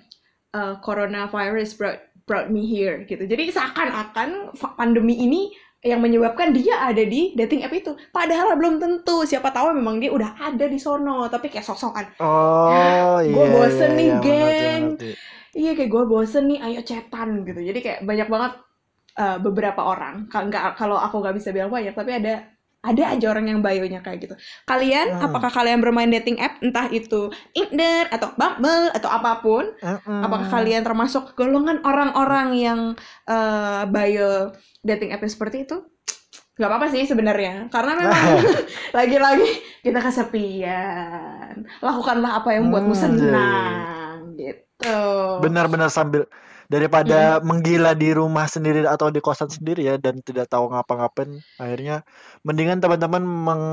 eh, 0.54 0.76
coronavirus 0.80 1.70
brought 1.76 2.00
brought 2.32 2.48
me 2.48 2.64
here 2.64 3.04
gitu. 3.04 3.28
Jadi 3.28 3.52
seakan-akan 3.52 4.56
pandemi 4.80 5.20
ini 5.20 5.52
yang 5.84 6.00
menyebabkan 6.00 6.56
dia 6.56 6.80
ada 6.80 7.04
di 7.04 7.36
dating 7.36 7.68
app 7.68 7.76
itu. 7.76 7.92
Padahal 8.16 8.56
belum 8.56 8.80
tentu. 8.80 9.28
Siapa 9.28 9.52
tahu 9.52 9.76
memang 9.76 10.00
dia 10.00 10.16
udah 10.16 10.40
ada 10.40 10.64
di 10.72 10.80
sono, 10.80 11.28
tapi 11.28 11.52
kayak 11.52 11.68
sok-sokan. 11.68 12.16
oh 12.24 13.20
iya 13.28 13.36
Gua 13.36 13.46
bosen 13.52 13.92
iya, 13.92 14.00
nih, 14.00 14.08
iya, 14.08 14.16
mengerti, 14.16 14.64
geng. 14.64 14.86
Iya 15.52 15.72
kayak 15.76 15.92
gue 15.92 16.04
bosen 16.08 16.44
nih, 16.48 16.60
ayo 16.64 16.80
chatan 16.88 17.30
gitu. 17.44 17.60
Jadi 17.60 17.80
kayak 17.84 18.00
banyak 18.08 18.28
banget 18.32 18.54
eh, 19.20 19.38
beberapa 19.44 19.82
orang. 19.84 20.32
Kalau 20.80 20.96
aku 20.96 21.16
nggak 21.20 21.36
bisa 21.36 21.52
bilang 21.52 21.68
banyak, 21.68 21.92
tapi 21.92 22.16
ada 22.16 22.48
ada 22.82 23.14
aja 23.14 23.26
orang 23.30 23.46
yang 23.46 23.60
bio-nya 23.62 24.02
kayak 24.02 24.26
gitu. 24.26 24.36
Kalian, 24.66 25.14
Hmm. 25.14 25.26
apakah 25.30 25.54
kalian 25.54 25.80
bermain 25.80 26.10
dating 26.10 26.42
app, 26.42 26.58
entah 26.60 26.90
itu 26.90 27.30
Tinder 27.54 28.10
atau 28.10 28.34
Bumble 28.34 28.90
atau 28.92 29.06
apa 29.08 29.38
pun, 29.38 29.70
Mm-mm. 29.78 30.22
apakah 30.26 30.50
kalian 30.50 30.82
termasuk 30.82 31.38
golongan 31.38 31.78
orang-orang 31.86 32.58
yang 32.58 32.80
eh, 33.30 33.84
bio 33.86 34.50
dating 34.82 35.14
app 35.14 35.22
seperti 35.24 35.64
itu? 35.64 35.78
Gak 36.58 36.68
apa-apa 36.68 36.90
sih 36.90 37.06
sebenarnya, 37.06 37.70
karena 37.70 37.94
memang 37.96 38.22
lagi-lagi 38.98 39.50
kita 39.82 40.02
kesepian. 40.02 41.54
Lakukanlah 41.80 42.42
apa 42.42 42.54
yang 42.54 42.66
membuatmu 42.66 42.94
Hmm, 42.94 43.04
senang, 43.08 44.16
gitu. 44.36 44.98
benar-benar 45.42 45.90
sambil 45.90 46.26
daripada 46.72 47.20
menggila 47.42 47.92
di 47.94 48.10
rumah 48.10 48.48
sendiri 48.48 48.88
atau 48.88 49.12
di 49.12 49.20
kosan 49.20 49.52
sendiri 49.52 49.84
ya 49.84 50.00
dan 50.00 50.24
tidak 50.24 50.48
tahu 50.48 50.72
ngapa-ngapain 50.72 51.28
akhirnya 51.58 52.08
mendingan 52.42 52.80
teman-teman 52.80 53.20
meng 53.22 53.64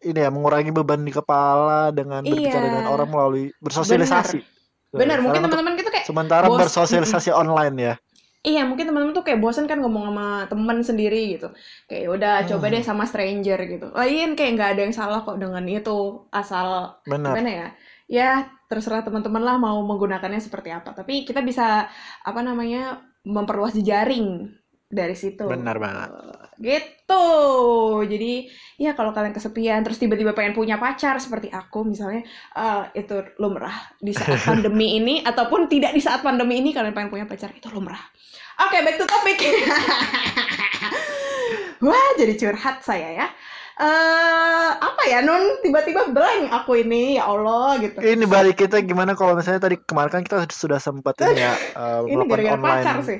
ini 0.00 0.18
ya 0.18 0.28
mengurangi 0.28 0.68
beban 0.68 1.00
di 1.00 1.12
kepala 1.12 1.88
dengan 1.90 2.20
berbicara 2.20 2.60
Iya. 2.60 2.66
dengan 2.66 2.86
orang 2.86 3.08
melalui 3.08 3.52
bersosialisasi. 3.58 4.40
Bener, 4.90 5.18
mungkin 5.18 5.42
teman-teman 5.42 5.74
kita 5.74 5.90
kayak 5.90 6.06
sementara 6.06 6.44
bos- 6.46 6.60
bersosialisasi 6.60 7.28
online 7.28 7.76
ya. 7.76 7.94
Iya, 8.44 8.68
mungkin 8.68 8.84
teman-teman 8.84 9.16
tuh 9.16 9.24
kayak 9.24 9.40
bosan 9.40 9.64
kan 9.64 9.80
ngomong 9.80 10.12
sama 10.12 10.28
teman 10.46 10.84
sendiri 10.84 11.32
gitu. 11.32 11.48
Kayak 11.88 12.00
"Ya 12.04 12.08
udah 12.12 12.34
coba 12.44 12.64
Hmm. 12.68 12.74
deh 12.76 12.82
sama 12.84 13.04
stranger 13.04 13.56
gitu. 13.64 13.86
Lagian 13.90 14.36
kayak 14.36 14.50
nggak 14.54 14.70
ada 14.76 14.80
yang 14.84 14.92
salah 14.92 15.24
kok 15.24 15.40
dengan 15.40 15.64
itu. 15.64 16.28
Asal 16.28 17.00
Benar. 17.02 17.32
gimana 17.32 17.50
ya? 17.50 17.68
Ya 18.10 18.52
terserah 18.68 19.04
teman-teman 19.04 19.40
lah 19.40 19.56
mau 19.56 19.80
menggunakannya 19.84 20.40
seperti 20.42 20.72
apa. 20.74 20.92
Tapi 20.92 21.24
kita 21.24 21.40
bisa 21.40 21.88
apa 22.24 22.40
namanya 22.40 23.00
memperluas 23.24 23.74
jejaring 23.76 24.52
dari 24.94 25.16
situ. 25.18 25.44
Benar 25.48 25.76
banget. 25.82 26.10
Gitu. 26.62 27.26
Jadi 28.06 28.46
ya 28.78 28.94
kalau 28.94 29.10
kalian 29.10 29.34
kesepian 29.34 29.82
terus 29.82 29.98
tiba-tiba 29.98 30.30
pengen 30.36 30.54
punya 30.54 30.78
pacar 30.78 31.18
seperti 31.18 31.50
aku 31.50 31.82
misalnya 31.82 32.22
eh, 32.54 33.02
itu 33.02 33.24
lumrah 33.42 33.74
di 33.98 34.14
saat 34.14 34.38
pandemi 34.48 35.00
ini 35.00 35.26
ataupun 35.26 35.66
tidak 35.66 35.96
di 35.96 36.00
saat 36.00 36.22
pandemi 36.22 36.62
ini 36.62 36.70
kalian 36.70 36.94
pengen 36.94 37.10
punya 37.10 37.26
pacar 37.26 37.50
itu 37.50 37.66
lumrah. 37.74 38.00
Oke, 38.62 38.78
back 38.86 38.96
to 39.02 39.06
topic. 39.08 39.38
Wah, 41.84 42.08
jadi 42.16 42.38
curhat 42.38 42.86
saya 42.86 43.08
ya. 43.12 43.26
Eh 43.74 44.70
apa 44.70 45.02
ya 45.10 45.18
Nun 45.18 45.58
tiba-tiba 45.58 46.06
blank 46.14 46.46
aku 46.48 46.78
ini 46.78 47.18
ya 47.18 47.26
Allah 47.26 47.82
gitu. 47.82 47.98
Ini 47.98 48.24
balik 48.24 48.62
kita 48.62 48.78
gimana 48.80 49.18
kalau 49.18 49.34
misalnya 49.34 49.66
tadi 49.66 49.82
kemarin 49.82 50.10
kan 50.10 50.22
kita 50.22 50.46
sudah 50.46 50.78
sempat 50.78 51.18
ini 51.20 51.42
ya 51.42 51.54
eh, 51.82 52.00
Ini 52.06 52.14
melakukan 52.14 52.28
gara-gara 52.30 52.54
online 52.54 52.84
pacar 52.86 52.96
sih. 53.02 53.18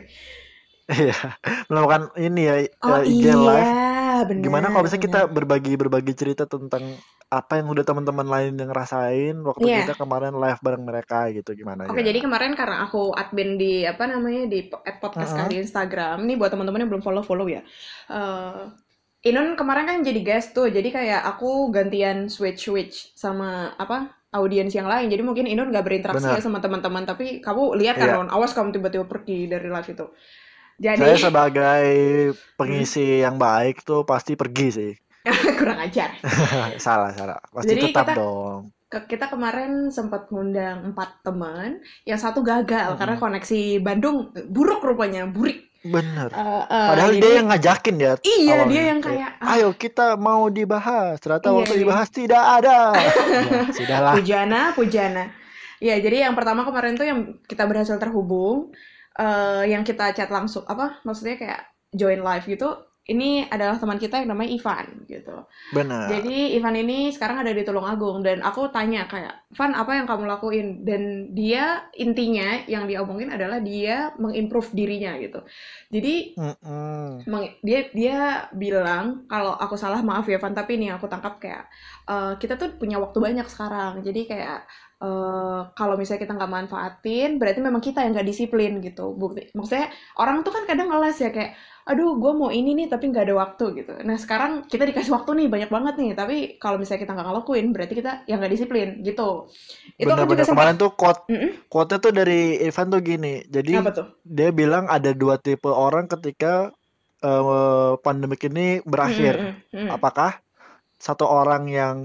Iya, 0.85 1.17
melakukan 1.73 2.03
ini 2.21 2.41
ya 2.45 2.57
Oh 2.87 3.01
eh, 3.01 3.09
IG 3.09 3.25
live. 3.33 3.67
iya, 3.67 4.15
benar. 4.29 4.43
Gimana 4.45 4.67
kalau 4.71 4.83
misalnya 4.87 5.05
kita 5.09 5.21
berbagi 5.27 5.73
berbagi 5.75 6.13
cerita 6.15 6.45
tentang 6.47 6.85
apa 7.33 7.59
yang 7.59 7.67
udah 7.73 7.83
teman-teman 7.83 8.29
lain 8.31 8.53
yang 8.55 8.71
ngerasain 8.71 9.35
waktu 9.43 9.65
Iya. 9.67 9.91
kita 9.91 9.95
kemarin 9.99 10.39
live 10.39 10.61
bareng 10.63 10.85
mereka 10.87 11.27
gitu 11.35 11.57
gimana 11.57 11.89
Oke, 11.91 12.05
ya? 12.05 12.15
jadi 12.15 12.21
kemarin 12.23 12.55
karena 12.55 12.87
aku 12.87 13.11
admin 13.11 13.59
di 13.59 13.83
apa 13.83 14.07
namanya 14.07 14.47
di 14.47 14.71
podcast 14.71 15.35
Mm-mm. 15.35 15.41
kali 15.51 15.55
Instagram. 15.67 16.17
Ini 16.31 16.39
buat 16.39 16.55
teman-teman 16.55 16.85
yang 16.87 16.91
belum 16.95 17.03
follow 17.03 17.25
follow 17.27 17.49
ya. 17.51 17.65
Eh 18.07 18.84
Inun 19.25 19.57
kemarin 19.57 19.89
kan 19.89 19.99
jadi 20.05 20.21
guest 20.21 20.53
tuh, 20.53 20.69
jadi 20.69 20.85
kayak 20.93 21.21
aku 21.25 21.73
gantian 21.73 22.29
switch 22.29 22.69
switch 22.69 22.97
sama 23.17 23.73
apa 23.81 24.13
audiens 24.37 24.75
yang 24.77 24.85
lain. 24.85 25.09
Jadi 25.09 25.25
mungkin 25.25 25.49
Inun 25.49 25.73
nggak 25.73 25.87
berinteraksi 25.87 26.29
Benar. 26.29 26.37
ya 26.37 26.45
sama 26.45 26.61
teman-teman, 26.61 27.09
tapi 27.09 27.41
kamu 27.41 27.73
lihat 27.81 27.97
kan 27.97 28.09
Iya. 28.13 28.17
Non, 28.21 28.29
awas 28.29 28.53
kamu 28.53 28.77
tiba-tiba 28.77 29.09
pergi 29.09 29.49
dari 29.49 29.73
live 29.73 29.89
itu. 29.89 30.07
Saya 30.75 30.99
Jadi 30.99 31.23
sebagai 31.23 31.87
pengisi 32.59 33.23
yang 33.23 33.41
baik 33.41 33.87
tuh 33.87 34.05
pasti 34.05 34.37
pergi 34.37 34.69
sih. 34.69 34.93
kurang 35.59 35.81
ajar. 35.81 36.21
salah 36.85 37.15
salah. 37.17 37.41
Pasti 37.49 37.73
Jadi 37.73 37.81
tetap 37.89 38.13
kita- 38.13 38.19
dong. 38.21 38.75
Kita 38.95 39.27
kemarin 39.27 39.91
sempat 39.91 40.31
ngundang 40.31 40.95
empat 40.95 41.27
teman, 41.27 41.83
yang 42.07 42.15
satu 42.15 42.47
gagal 42.47 42.95
Mm-mm. 42.95 43.01
karena 43.01 43.17
koneksi 43.19 43.83
Bandung 43.83 44.31
buruk 44.47 44.87
rupanya, 44.87 45.27
burik. 45.27 45.67
Bener. 45.85 46.33
Eh, 46.33 46.41
eh, 46.65 46.89
Padahal 46.89 47.13
jadi- 47.13 47.21
dia 47.21 47.33
yang 47.37 47.47
ngajakin 47.53 47.97
ya. 48.01 48.13
Iya, 48.19 48.55
awalnya. 48.57 48.73
dia 48.73 48.83
yang 48.89 49.01
kayak, 49.05 49.31
ah. 49.37 49.53
ayo 49.53 49.69
kita 49.77 50.07
mau 50.17 50.49
dibahas. 50.49 51.21
Ternyata 51.21 51.49
Iya, 51.49 51.57
waktu 51.61 51.75
iya. 51.77 51.81
dibahas 51.85 52.09
tidak 52.09 52.45
ada. 52.61 52.79
ya, 52.97 53.13
sudahlah. 53.69 54.13
Pujana, 54.17 54.61
Pujana. 54.73 55.25
Ya, 55.79 56.01
jadi 56.01 56.25
yang 56.25 56.33
pertama 56.33 56.65
kemarin 56.65 56.97
tuh 56.97 57.05
yang 57.05 57.21
kita 57.45 57.69
berhasil 57.69 58.01
terhubung, 58.01 58.73
eh 59.15 59.69
yang 59.69 59.85
kita 59.85 60.17
chat 60.17 60.33
langsung, 60.33 60.65
apa 60.65 61.05
maksudnya 61.05 61.37
kayak 61.37 61.61
join 61.93 62.25
live 62.25 62.49
gitu. 62.49 62.73
Ini 63.05 63.53
adalah 63.53 63.77
teman 63.77 64.01
kita 64.01 64.25
yang 64.25 64.33
namanya 64.33 64.51
Ivan 64.57 64.87
gitu. 65.05 65.45
Benar. 65.73 66.09
Jadi 66.09 66.57
Ivan 66.57 66.77
ini 66.77 67.13
sekarang 67.13 67.45
ada 67.45 67.53
di 67.53 67.65
Tulungagung 67.65 68.25
dan 68.25 68.41
aku 68.41 68.69
tanya 68.73 69.05
kayak, 69.09 69.45
Van 69.57 69.73
apa 69.77 69.93
yang 69.97 70.07
kamu 70.09 70.25
lakuin? 70.25 70.67
Dan 70.85 71.33
dia 71.37 71.89
intinya 71.97 72.65
yang 72.69 72.85
dia 72.89 73.01
omongin 73.05 73.33
adalah 73.33 73.61
dia 73.61 74.13
mengimprove 74.17 74.73
dirinya 74.73 75.17
gitu. 75.21 75.41
Jadi 75.93 76.37
Mm-mm. 76.37 77.25
meng- 77.25 77.57
dia 77.65 77.89
dia 77.97 78.19
bilang 78.53 79.25
kalau 79.33 79.57
aku 79.57 79.77
salah 79.81 80.01
maaf 80.05 80.29
ya 80.29 80.37
Van 80.37 80.53
tapi 80.53 80.77
ini 80.77 80.93
aku 80.93 81.09
tangkap 81.09 81.41
kayak 81.41 81.65
eh, 82.09 82.33
kita 82.41 82.55
tuh 82.61 82.77
punya 82.77 82.97
waktu 83.01 83.19
banyak 83.21 83.47
sekarang 83.49 84.05
jadi 84.05 84.21
kayak 84.29 84.59
eh, 85.05 85.61
kalau 85.79 85.95
misalnya 86.01 86.23
kita 86.25 86.35
nggak 86.39 86.53
manfaatin 86.57 87.29
berarti 87.41 87.61
memang 87.67 87.83
kita 87.87 87.99
yang 88.05 88.13
nggak 88.17 88.29
disiplin 88.31 88.73
gitu. 88.87 89.03
Bukti 89.21 89.41
maksudnya 89.57 89.87
orang 90.21 90.37
tuh 90.47 90.53
kan 90.57 90.65
kadang 90.71 90.89
ngeles 90.91 91.17
ya 91.25 91.31
kayak 91.37 91.53
aduh 91.85 92.17
gue 92.23 92.33
mau 92.41 92.49
ini 92.49 92.71
nih 92.79 92.87
tapi 92.93 93.05
nggak 93.13 93.25
ada 93.29 93.37
waktu 93.43 93.65
gitu. 93.85 93.93
Nah 94.09 94.17
sekarang 94.17 94.51
kita 94.73 94.85
dikasih 94.89 95.13
waktu 95.17 95.31
nih 95.39 95.47
banyak 95.55 95.71
banget 95.77 95.95
nih. 96.01 96.11
Tapi 96.21 96.37
kalau 96.63 96.77
misalnya 96.81 97.03
kita 97.05 97.13
nggak 97.17 97.29
ngelakuin 97.29 97.67
berarti 97.75 97.95
kita 98.01 98.11
yang 98.31 98.39
nggak 98.41 98.53
disiplin 98.57 98.89
gitu. 99.05 99.23
Itu 100.01 100.11
juga 100.17 100.25
Benar-benar 100.25 100.45
sempat 100.49 100.57
kemarin 100.57 100.75
tuh 100.81 100.91
quote 100.97 101.23
Mm-mm. 101.29 101.51
quote 101.73 101.97
tuh 102.01 102.13
dari 102.13 102.61
Ivan 102.65 102.89
tuh 102.95 103.01
gini. 103.05 103.45
Jadi 103.49 103.73
dia 104.25 104.49
bilang 104.53 104.85
ada 104.89 105.11
dua 105.13 105.37
tipe 105.41 105.69
orang 105.69 106.09
ketika 106.09 106.73
eh, 107.25 107.93
pandemik 108.05 108.41
ini 108.49 108.81
Mm, 108.85 108.89
berakhir, 108.93 109.35
mm, 109.41 109.53
mm, 109.73 109.81
mm. 109.89 109.89
apakah 109.97 110.44
satu 111.01 111.25
orang 111.29 111.69
yang 111.71 111.97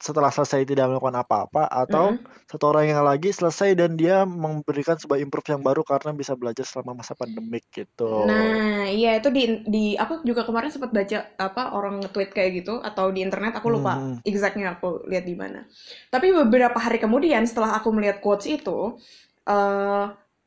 setelah 0.00 0.30
selesai 0.32 0.62
tidak 0.70 0.86
melakukan 0.88 1.18
apa-apa 1.24 1.66
atau 1.68 2.06
Mm-mm. 2.06 2.18
satu 2.50 2.64
orang 2.72 2.84
yang 2.92 3.02
lagi 3.04 3.30
selesai 3.34 3.74
dan 3.76 3.98
dia 4.00 4.22
memberikan 4.24 4.96
sebuah 5.00 5.18
improve 5.20 5.48
yang 5.52 5.62
baru 5.66 5.82
karena 5.84 6.10
bisa 6.14 6.32
belajar 6.38 6.64
selama 6.68 7.02
masa 7.02 7.14
pandemik 7.18 7.64
gitu. 7.74 8.04
Nah, 8.14 8.86
iya 8.94 9.18
itu 9.18 9.28
di 9.32 9.42
di 9.74 9.84
aku 9.98 10.22
juga 10.28 10.46
kemarin 10.46 10.70
sempat 10.70 10.92
baca 10.94 11.18
apa 11.34 11.62
orang 11.74 12.04
nge-tweet 12.04 12.30
kayak 12.36 12.50
gitu 12.62 12.78
atau 12.78 13.10
di 13.10 13.20
internet 13.26 13.58
aku 13.58 13.68
lupa 13.74 13.92
Mhm. 13.96 14.22
exactnya 14.22 14.76
aku 14.78 15.02
lihat 15.10 15.24
di 15.26 15.34
mana. 15.34 15.66
Tapi 16.14 16.30
beberapa 16.30 16.78
hari 16.78 17.02
kemudian 17.02 17.42
setelah 17.48 17.74
aku 17.80 17.88
melihat 17.96 18.22
quotes 18.22 18.46
itu 18.46 19.00
eh 19.48 20.04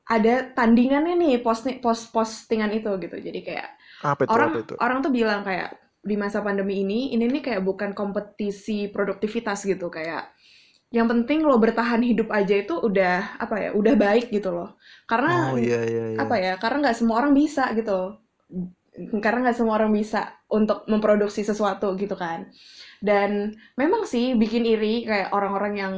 ada 0.07 0.33
tandingannya 0.55 1.13
nih 1.19 1.33
post 1.43 1.67
post 1.83 2.03
postingan 2.15 2.71
itu 2.71 2.87
gitu. 3.03 3.15
Jadi 3.19 3.39
kayak 3.43 3.67
Apa 4.11 4.23
itu? 4.27 4.37
orang 4.37 4.47
Apa 4.47 4.57
itu? 4.63 4.75
orang 4.83 4.97
tuh 5.05 5.11
bilang 5.13 5.41
kayak 5.47 5.69
di 6.03 6.15
masa 6.15 6.39
pandemi 6.45 6.81
ini 6.85 7.13
ini 7.13 7.27
nih 7.27 7.43
kayak 7.43 7.63
bukan 7.65 7.91
kompetisi 7.91 8.87
produktivitas 8.87 9.65
gitu 9.67 9.91
kayak 9.91 10.37
yang 10.87 11.07
penting 11.11 11.43
lo 11.43 11.59
bertahan 11.59 11.99
hidup 11.99 12.31
aja 12.31 12.63
itu 12.63 12.79
udah 12.79 13.35
apa 13.43 13.55
ya 13.59 13.69
udah 13.75 13.93
baik 13.99 14.31
gitu 14.31 14.55
loh. 14.55 14.79
Karena 15.03 15.51
Oh 15.51 15.59
iya 15.59 15.83
iya 15.83 16.03
iya. 16.15 16.17
apa 16.19 16.35
ya 16.39 16.53
karena 16.55 16.87
nggak 16.87 16.97
semua 16.97 17.19
orang 17.19 17.35
bisa 17.35 17.75
gitu. 17.75 18.15
Karena 19.19 19.51
nggak 19.51 19.57
semua 19.59 19.75
orang 19.77 19.91
bisa 19.91 20.31
untuk 20.47 20.87
memproduksi 20.87 21.43
sesuatu 21.43 21.91
gitu 21.99 22.15
kan. 22.15 22.47
Dan 23.03 23.51
memang 23.75 24.07
sih 24.07 24.39
bikin 24.39 24.63
iri 24.63 25.03
kayak 25.03 25.35
orang-orang 25.35 25.73
yang 25.75 25.93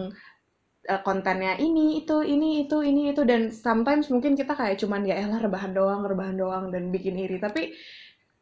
eh, 0.90 1.02
kontennya 1.06 1.62
ini 1.62 2.02
itu 2.02 2.26
ini 2.26 2.66
itu 2.66 2.82
ini 2.82 3.14
itu. 3.14 3.22
Dan 3.30 3.54
sometimes 3.54 4.10
mungkin 4.10 4.34
kita 4.34 4.58
kayak 4.58 4.82
cuman 4.82 5.06
ya 5.06 5.22
elah 5.22 5.38
rebahan 5.38 5.70
doang 5.70 6.02
rebahan 6.02 6.34
doang 6.34 6.74
dan 6.74 6.90
bikin 6.90 7.14
iri. 7.14 7.38
Tapi 7.38 7.78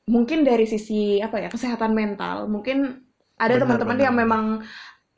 mungkin 0.07 0.47
dari 0.47 0.63
sisi 0.63 1.19
apa 1.19 1.43
ya 1.43 1.49
kesehatan 1.51 1.91
mental. 1.91 2.47
Mungkin 2.47 3.03
ada 3.37 3.55
teman-teman 3.59 3.99
yang 3.99 4.15
memang 4.15 4.65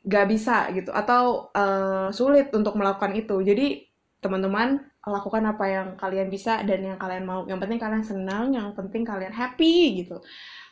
gak 0.04 0.26
bisa 0.28 0.68
gitu 0.74 0.90
atau 0.92 1.48
eh, 1.54 2.08
sulit 2.12 2.50
untuk 2.52 2.76
melakukan 2.76 3.14
itu. 3.16 3.40
Jadi 3.40 3.86
teman-teman 4.20 4.76
lakukan 5.00 5.40
apa 5.48 5.64
yang 5.64 5.88
kalian 5.96 6.28
bisa 6.28 6.60
dan 6.66 6.84
yang 6.84 6.98
kalian 7.00 7.24
mau. 7.24 7.46
Yang 7.48 7.64
penting 7.64 7.80
kalian 7.80 8.04
senang 8.04 8.44
yang 8.52 8.74
penting 8.76 9.06
kalian 9.06 9.32
happy 9.32 10.04
gitu. 10.04 10.20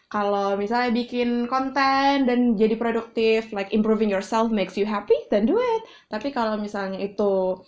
Kalau 0.09 0.57
misalnya 0.57 0.89
bikin 0.93 1.45
konten 1.53 2.25
dan 2.25 2.57
jadi 2.57 2.81
produktif 2.81 3.53
like 3.53 3.69
improving 3.77 4.09
yourself 4.09 4.49
makes 4.49 4.73
you 4.77 4.85
happy 4.85 5.17
then 5.33 5.47
do 5.47 5.57
it. 5.57 5.83
Tapi 6.11 6.33
kalau 6.33 6.57
misalnya 6.61 7.01
itu 7.01 7.61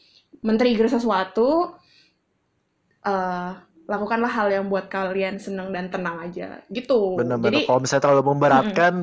men-trigger 0.44 0.88
sesuatu 0.88 1.76
eh 3.00 3.69
lakukanlah 3.90 4.30
hal 4.30 4.48
yang 4.54 4.70
buat 4.70 4.86
kalian 4.86 5.42
senang 5.42 5.74
dan 5.74 5.90
tenang 5.90 6.22
aja 6.22 6.62
gitu 6.70 7.18
Benar-benar. 7.18 7.58
jadi 7.58 7.66
Kalau 7.66 7.80
misalnya 7.82 8.02
terlalu 8.06 8.22
memberatkan, 8.30 8.94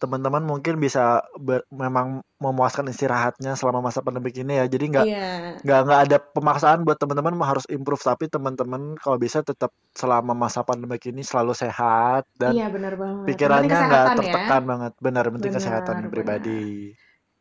teman-teman 0.00 0.42
mungkin 0.42 0.74
bisa 0.82 1.22
ber- 1.38 1.62
memang 1.70 2.24
memuaskan 2.42 2.90
istirahatnya 2.90 3.54
selama 3.54 3.86
masa 3.86 4.00
pandemik 4.02 4.34
ini 4.40 4.58
ya. 4.58 4.66
Jadi 4.66 4.84
nggak 4.88 5.06
iya 5.06 5.28
nggak 5.62 5.80
nggak 5.86 6.00
ada 6.10 6.16
pemaksaan 6.18 6.82
buat 6.82 6.98
teman-teman 6.98 7.38
harus 7.44 7.62
improve, 7.70 8.02
tapi 8.02 8.26
teman-teman 8.26 8.98
kalau 8.98 9.14
bisa 9.20 9.44
tetap 9.46 9.70
selama 9.94 10.34
masa 10.34 10.66
pandemik 10.66 11.04
ini 11.06 11.22
selalu 11.22 11.54
sehat 11.54 12.26
dan 12.34 12.56
iya 12.56 12.66
benar 12.72 12.98
banget 12.98 13.26
pikirannya 13.30 13.78
nggak 13.78 14.06
ya 14.08 14.16
tertekan 14.18 14.62
banget. 14.66 14.92
Benar, 14.98 15.24
penting 15.28 15.52
kesehatan 15.54 15.94
benar 16.02 16.10
pribadi. 16.10 16.62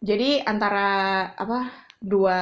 Jadi 0.01 0.41
antara 0.41 0.89
apa 1.33 1.59
dua 2.01 2.39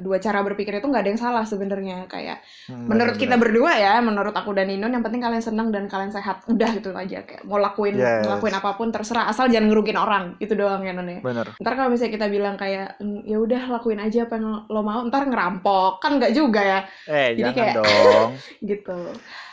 dua 0.00 0.16
cara 0.16 0.40
berpikir 0.40 0.72
itu 0.74 0.88
nggak 0.88 1.04
ada 1.04 1.10
yang 1.12 1.20
salah 1.20 1.44
sebenarnya. 1.44 2.08
Kayak 2.08 2.40
Hmm, 2.64 2.88
menurut 2.88 3.14
kita 3.14 3.36
benar-benar. 3.36 3.42
berdua 3.44 3.72
ya 3.76 3.94
menurut 4.00 4.32
aku 4.32 4.50
dan 4.56 4.66
Inun 4.66 4.88
yang 4.90 5.04
penting 5.04 5.20
kalian 5.20 5.44
senang 5.44 5.68
dan 5.68 5.84
kalian 5.86 6.08
sehat. 6.08 6.42
Udah 6.48 6.68
gitu 6.72 6.96
aja 6.96 7.20
kayak 7.20 7.44
mau 7.44 7.60
lakuin 7.60 7.94
Yes, 7.94 8.24
apa 8.50 8.72
pun 8.72 8.88
terserah. 8.88 9.28
Asal 9.28 9.52
jangan 9.52 9.68
ngerugin 9.68 10.00
orang. 10.00 10.24
Itu 10.40 10.56
doang 10.56 10.80
ya 10.80 10.96
Nun 10.96 11.12
ya. 11.12 11.20
Benar. 11.20 11.46
ntar 11.60 11.72
kalau 11.76 11.92
misalnya 11.92 12.16
kita 12.16 12.26
bilang 12.26 12.56
kayak 12.56 12.96
"Mm, 12.98 13.20
ya 13.22 13.36
udah 13.36 13.62
lakuin 13.70 14.00
aja 14.00 14.24
apa 14.24 14.34
yang 14.40 14.48
lo 14.66 14.80
mau 14.80 15.04
ntar 15.04 15.28
ngerampok. 15.28 16.00
Kan 16.00 16.16
nggak 16.16 16.32
juga 16.32 16.60
ya. 16.64 16.80
Eh, 17.04 17.36
jadi 17.36 17.52
jangan 17.52 17.54
kayak 17.54 17.74
dong. 17.76 18.28
gitu 18.72 19.00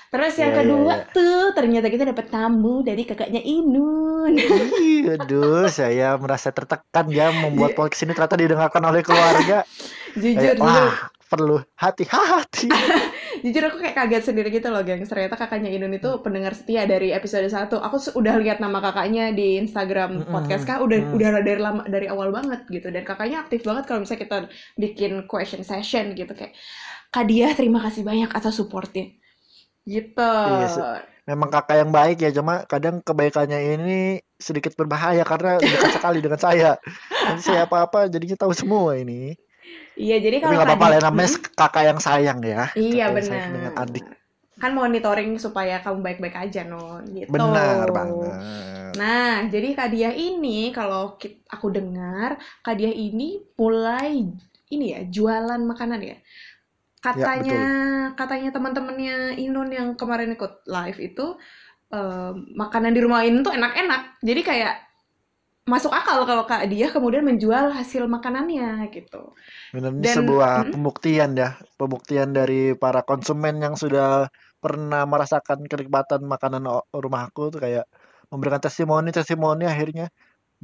terus 0.09 0.33
yang 0.41 0.51
Iya, 0.51 0.57
iya, 0.57 0.65
kedua 0.65 0.93
iya. 0.93 1.05
tuh 1.13 1.45
ternyata 1.53 1.87
kita 1.87 2.03
dapat 2.09 2.25
tamu 2.33 2.81
dari 2.81 3.03
kakaknya 3.05 3.41
Inun 3.45 4.33
Ih, 4.35 5.15
aduh, 5.15 5.65
saya 5.79 6.17
merasa 6.19 6.51
tertekan 6.51 7.07
ya 7.09 7.31
membuat 7.31 7.73
podcast 7.77 8.03
ini 8.05 8.13
ternyata 8.13 8.37
didengarkan 8.37 8.83
oleh 8.83 9.01
keluarga. 9.01 9.63
jujur 10.21 10.57
jujur 10.57 10.65
wah, 10.65 11.09
perlu 11.29 11.61
hati-hati. 11.77 12.67
Jujur 13.45 13.71
aku 13.71 13.79
kayak 13.79 13.95
kaget 13.95 14.23
sendiri 14.33 14.49
gitu 14.51 14.67
loh, 14.67 14.83
gengs. 14.83 15.07
Ternyata 15.07 15.39
kakaknya 15.39 15.71
Inun 15.71 15.95
itu 15.95 16.09
pendengar 16.19 16.51
setia 16.57 16.83
dari 16.83 17.15
episode 17.15 17.47
1. 17.47 17.71
Aku 17.71 17.97
udah 18.19 18.35
lihat 18.41 18.59
nama 18.59 18.83
kakaknya 18.83 19.31
di 19.31 19.61
Instagram 19.61 20.25
Mm-mm, 20.25 20.33
podcast 20.33 20.67
kah 20.67 20.83
udah 20.83 20.99
mm. 20.99 21.15
udah 21.15 21.29
dari 21.39 21.61
lama 21.61 21.81
dari 21.87 22.11
awal 22.11 22.35
banget 22.35 22.67
gitu. 22.67 22.91
Dan 22.91 23.07
kakaknya 23.07 23.45
aktif 23.45 23.63
banget 23.63 23.87
kalau 23.87 24.03
misalnya 24.03 24.21
kita 24.27 24.37
bikin 24.75 25.23
question 25.29 25.63
session 25.63 26.17
gitu 26.17 26.33
kayak 26.35 26.51
Kak 27.09 27.25
Dia 27.31 27.53
terima 27.55 27.79
kasih 27.79 28.03
banyak 28.03 28.33
atas 28.33 28.59
supportnya. 28.59 29.13
Gitu. 29.87 30.33
Iya, 30.33 31.05
memang 31.29 31.49
kakak 31.53 31.77
yang 31.85 31.91
baik 31.93 32.17
ya, 32.25 32.31
cuma 32.33 32.65
kadang 32.65 33.05
kebaikannya 33.05 33.59
ini 33.77 34.19
sedikit 34.39 34.73
berbahaya 34.73 35.21
karena 35.21 35.61
dekat 35.61 35.91
sekali 35.99 36.19
dengan 36.23 36.39
saya. 36.41 36.79
Nanti 37.27 37.41
saya 37.45 37.69
apa-apa 37.69 38.09
jadinya 38.09 38.37
tahu 38.39 38.53
semua 38.55 38.97
ini. 38.97 39.37
Iya, 39.99 40.17
jadi 40.23 40.39
Tapi 40.39 40.43
kalau 40.47 40.55
nggak 40.57 40.67
Kak 40.67 40.75
apa-apa 40.79 40.87
lah, 40.89 40.99
namanya 41.11 41.29
Mm-mm. 41.35 41.53
kakak 41.53 41.83
yang 41.85 41.99
sayang 41.99 42.39
ya. 42.41 42.71
Iya 42.73 43.05
dengan 43.11 43.75
benar. 43.75 43.83
adik. 43.85 44.05
Kan 44.59 44.71
monitoring 44.75 45.39
supaya 45.39 45.79
kamu 45.79 45.99
baik-baik 46.03 46.35
aja, 46.35 46.67
Non. 46.67 47.03
Gitu. 47.07 47.31
Benar 47.31 47.87
banget. 47.91 48.35
Nah, 48.99 49.47
jadi 49.47 49.67
Kak 49.77 49.89
Dia 49.93 50.11
ini 50.11 50.71
kalau 50.73 51.15
aku 51.51 51.67
dengar 51.71 52.39
Kak 52.63 52.75
Dia 52.79 52.91
ini 52.91 53.39
mulai 53.55 54.27
ini 54.69 54.85
ya 54.93 55.01
jualan 55.05 55.61
makanan 55.63 55.99
ya. 56.01 56.17
Ya, 57.13 57.29
Katanya 57.29 57.35
betul. 57.35 57.69
katanya 58.19 58.49
teman-temannya 58.55 59.39
Inun 59.39 59.69
yang 59.71 59.89
kemarin 59.95 60.35
ikut 60.35 60.67
live 60.67 60.99
itu 60.99 61.25
eh, 61.95 62.31
makanan 62.61 62.91
di 62.95 63.01
rumah 63.05 63.21
Inun 63.27 63.43
tuh 63.47 63.55
enak-enak. 63.55 64.01
Jadi 64.23 64.41
kayak 64.49 64.73
masuk 65.69 65.91
akal 65.93 66.25
kalau 66.29 66.43
Kak 66.49 66.65
Dia 66.71 66.89
kemudian 66.95 67.23
menjual 67.27 67.71
hasil 67.77 68.03
makanannya 68.09 68.89
gitu. 68.95 69.35
Benar, 69.73 69.91
ini 69.97 70.07
Dan 70.07 70.17
sebuah 70.17 70.53
mm, 70.57 70.73
pembuktian 70.73 71.31
ya, 71.41 71.49
pembuktian 71.79 72.29
dari 72.37 72.73
para 72.83 73.01
konsumen 73.09 73.55
yang 73.65 73.75
sudah 73.83 74.07
pernah 74.63 75.01
merasakan 75.11 75.59
kenikmatan 75.71 76.21
makanan 76.33 76.63
o- 76.73 76.87
rumahku 77.03 77.41
tuh 77.53 77.59
kayak 77.65 77.85
memberikan 78.33 78.61
testimoni 78.65 79.09
testimoni 79.17 79.63
akhirnya 79.73 80.05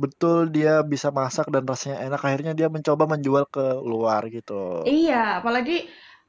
betul 0.03 0.37
dia 0.55 0.73
bisa 0.93 1.09
masak 1.19 1.47
dan 1.53 1.63
rasanya 1.71 1.97
enak 2.07 2.21
akhirnya 2.27 2.53
dia 2.59 2.67
mencoba 2.75 3.05
menjual 3.13 3.45
ke 3.55 3.63
luar 3.91 4.21
gitu. 4.37 4.53
Iya, 4.91 5.15
apalagi 5.41 5.73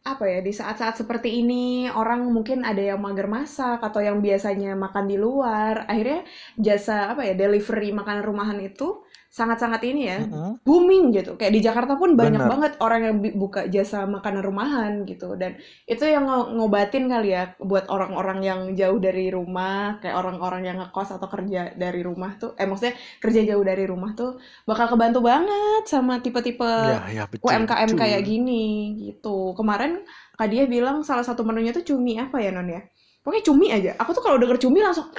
apa 0.06 0.24
ya 0.30 0.38
di 0.38 0.54
saat-saat 0.54 1.02
seperti 1.02 1.42
ini 1.42 1.90
orang 1.90 2.30
mungkin 2.30 2.62
ada 2.62 2.78
yang 2.78 3.02
mager 3.02 3.26
masak 3.26 3.82
atau 3.82 3.98
yang 3.98 4.22
biasanya 4.22 4.78
makan 4.78 5.10
di 5.10 5.18
luar, 5.18 5.82
akhirnya 5.90 6.22
jasa 6.54 7.10
apa 7.10 7.26
ya 7.26 7.34
delivery 7.34 7.90
makanan 7.90 8.22
rumahan 8.22 8.58
itu 8.62 9.02
sangat-sangat 9.30 9.80
ini 9.84 10.02
ya 10.08 10.18
Mm-mm, 10.18 10.58
booming 10.64 11.12
gitu. 11.12 11.36
Kayak 11.38 11.52
di 11.54 11.60
Jakarta 11.62 11.94
pun 12.00 12.16
banyak 12.16 12.42
benar. 12.42 12.50
banget 12.50 12.72
orang 12.80 13.00
yang 13.06 13.16
buka 13.36 13.68
jasa 13.68 14.02
makanan 14.08 14.42
rumahan 14.42 14.92
gitu 15.04 15.36
dan 15.36 15.54
itu 15.86 16.02
yang 16.08 16.24
ngo- 16.26 16.56
ngobatin 16.56 17.06
kali 17.06 17.36
ya 17.36 17.52
buat 17.60 17.86
orang-orang 17.92 18.38
yang 18.42 18.60
jauh 18.74 18.98
dari 18.98 19.28
rumah, 19.30 20.00
kayak 20.00 20.16
orang-orang 20.16 20.62
yang 20.68 20.76
ngekos 20.82 21.14
atau 21.20 21.28
kerja 21.28 21.72
dari 21.76 22.00
rumah 22.02 22.34
tuh, 22.40 22.56
eh 22.58 22.64
maksudnya 22.66 22.94
kerja 23.22 23.40
jauh 23.54 23.64
dari 23.66 23.84
rumah 23.86 24.10
tuh 24.18 24.40
bakal 24.66 24.86
kebantu 24.90 25.20
banget 25.22 25.82
sama 25.86 26.18
tipe-tipe 26.24 26.66
Ya, 26.76 27.08
ya 27.08 27.24
betul 27.30 27.46
UMKM 27.52 27.90
kayak 27.94 28.20
betul. 28.20 28.28
gini 28.28 28.64
gitu. 29.06 29.52
Kemarin 29.58 30.02
Kak 30.36 30.48
Dia 30.52 30.64
bilang 30.68 31.00
salah 31.06 31.24
satu 31.24 31.42
menunya 31.46 31.72
tuh 31.76 31.84
cumi 31.86 32.18
apa 32.20 32.36
ya 32.42 32.50
Non 32.52 32.68
ya? 32.68 32.82
Pokoknya 33.22 33.44
cumi 33.48 33.66
aja. 33.74 33.90
Aku 33.98 34.10
tuh 34.14 34.22
kalau 34.22 34.38
denger 34.38 34.58
cumi 34.62 34.78
langsung 34.84 35.10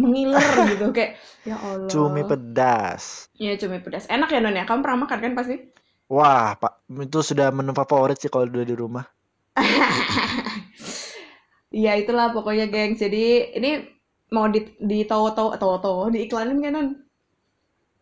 mengiler 0.00 0.40
gitu 0.70 0.86
kayak 0.96 1.12
ya 1.44 1.56
Cumi 1.90 2.22
Allah. 2.22 2.30
pedas. 2.30 3.02
Iya 3.42 3.52
cumi 3.60 3.78
pedas. 3.84 4.04
Enak 4.14 4.28
ya 4.34 4.40
Non 4.40 4.56
ya? 4.58 4.64
Kamu 4.68 4.80
pernah 4.84 5.00
makan 5.04 5.20
kan 5.24 5.32
pasti? 5.38 5.56
Wah, 6.14 6.54
Pak, 6.60 6.72
itu 7.06 7.18
sudah 7.28 7.48
menu 7.56 7.72
favorit 7.80 8.18
sih 8.20 8.30
kalau 8.32 8.46
udah 8.50 8.64
di 8.70 8.76
rumah. 8.82 9.04
Iya 11.72 11.92
itulah 12.00 12.26
pokoknya 12.36 12.66
geng. 12.74 12.92
Jadi 13.02 13.24
ini 13.58 13.70
mau 14.34 14.46
di 14.54 14.60
di 14.90 14.98
tahu-tahu 15.10 15.48
tahu-tahu 15.60 16.12
diiklanin 16.14 16.58
kan 16.64 16.72
Non? 16.76 16.88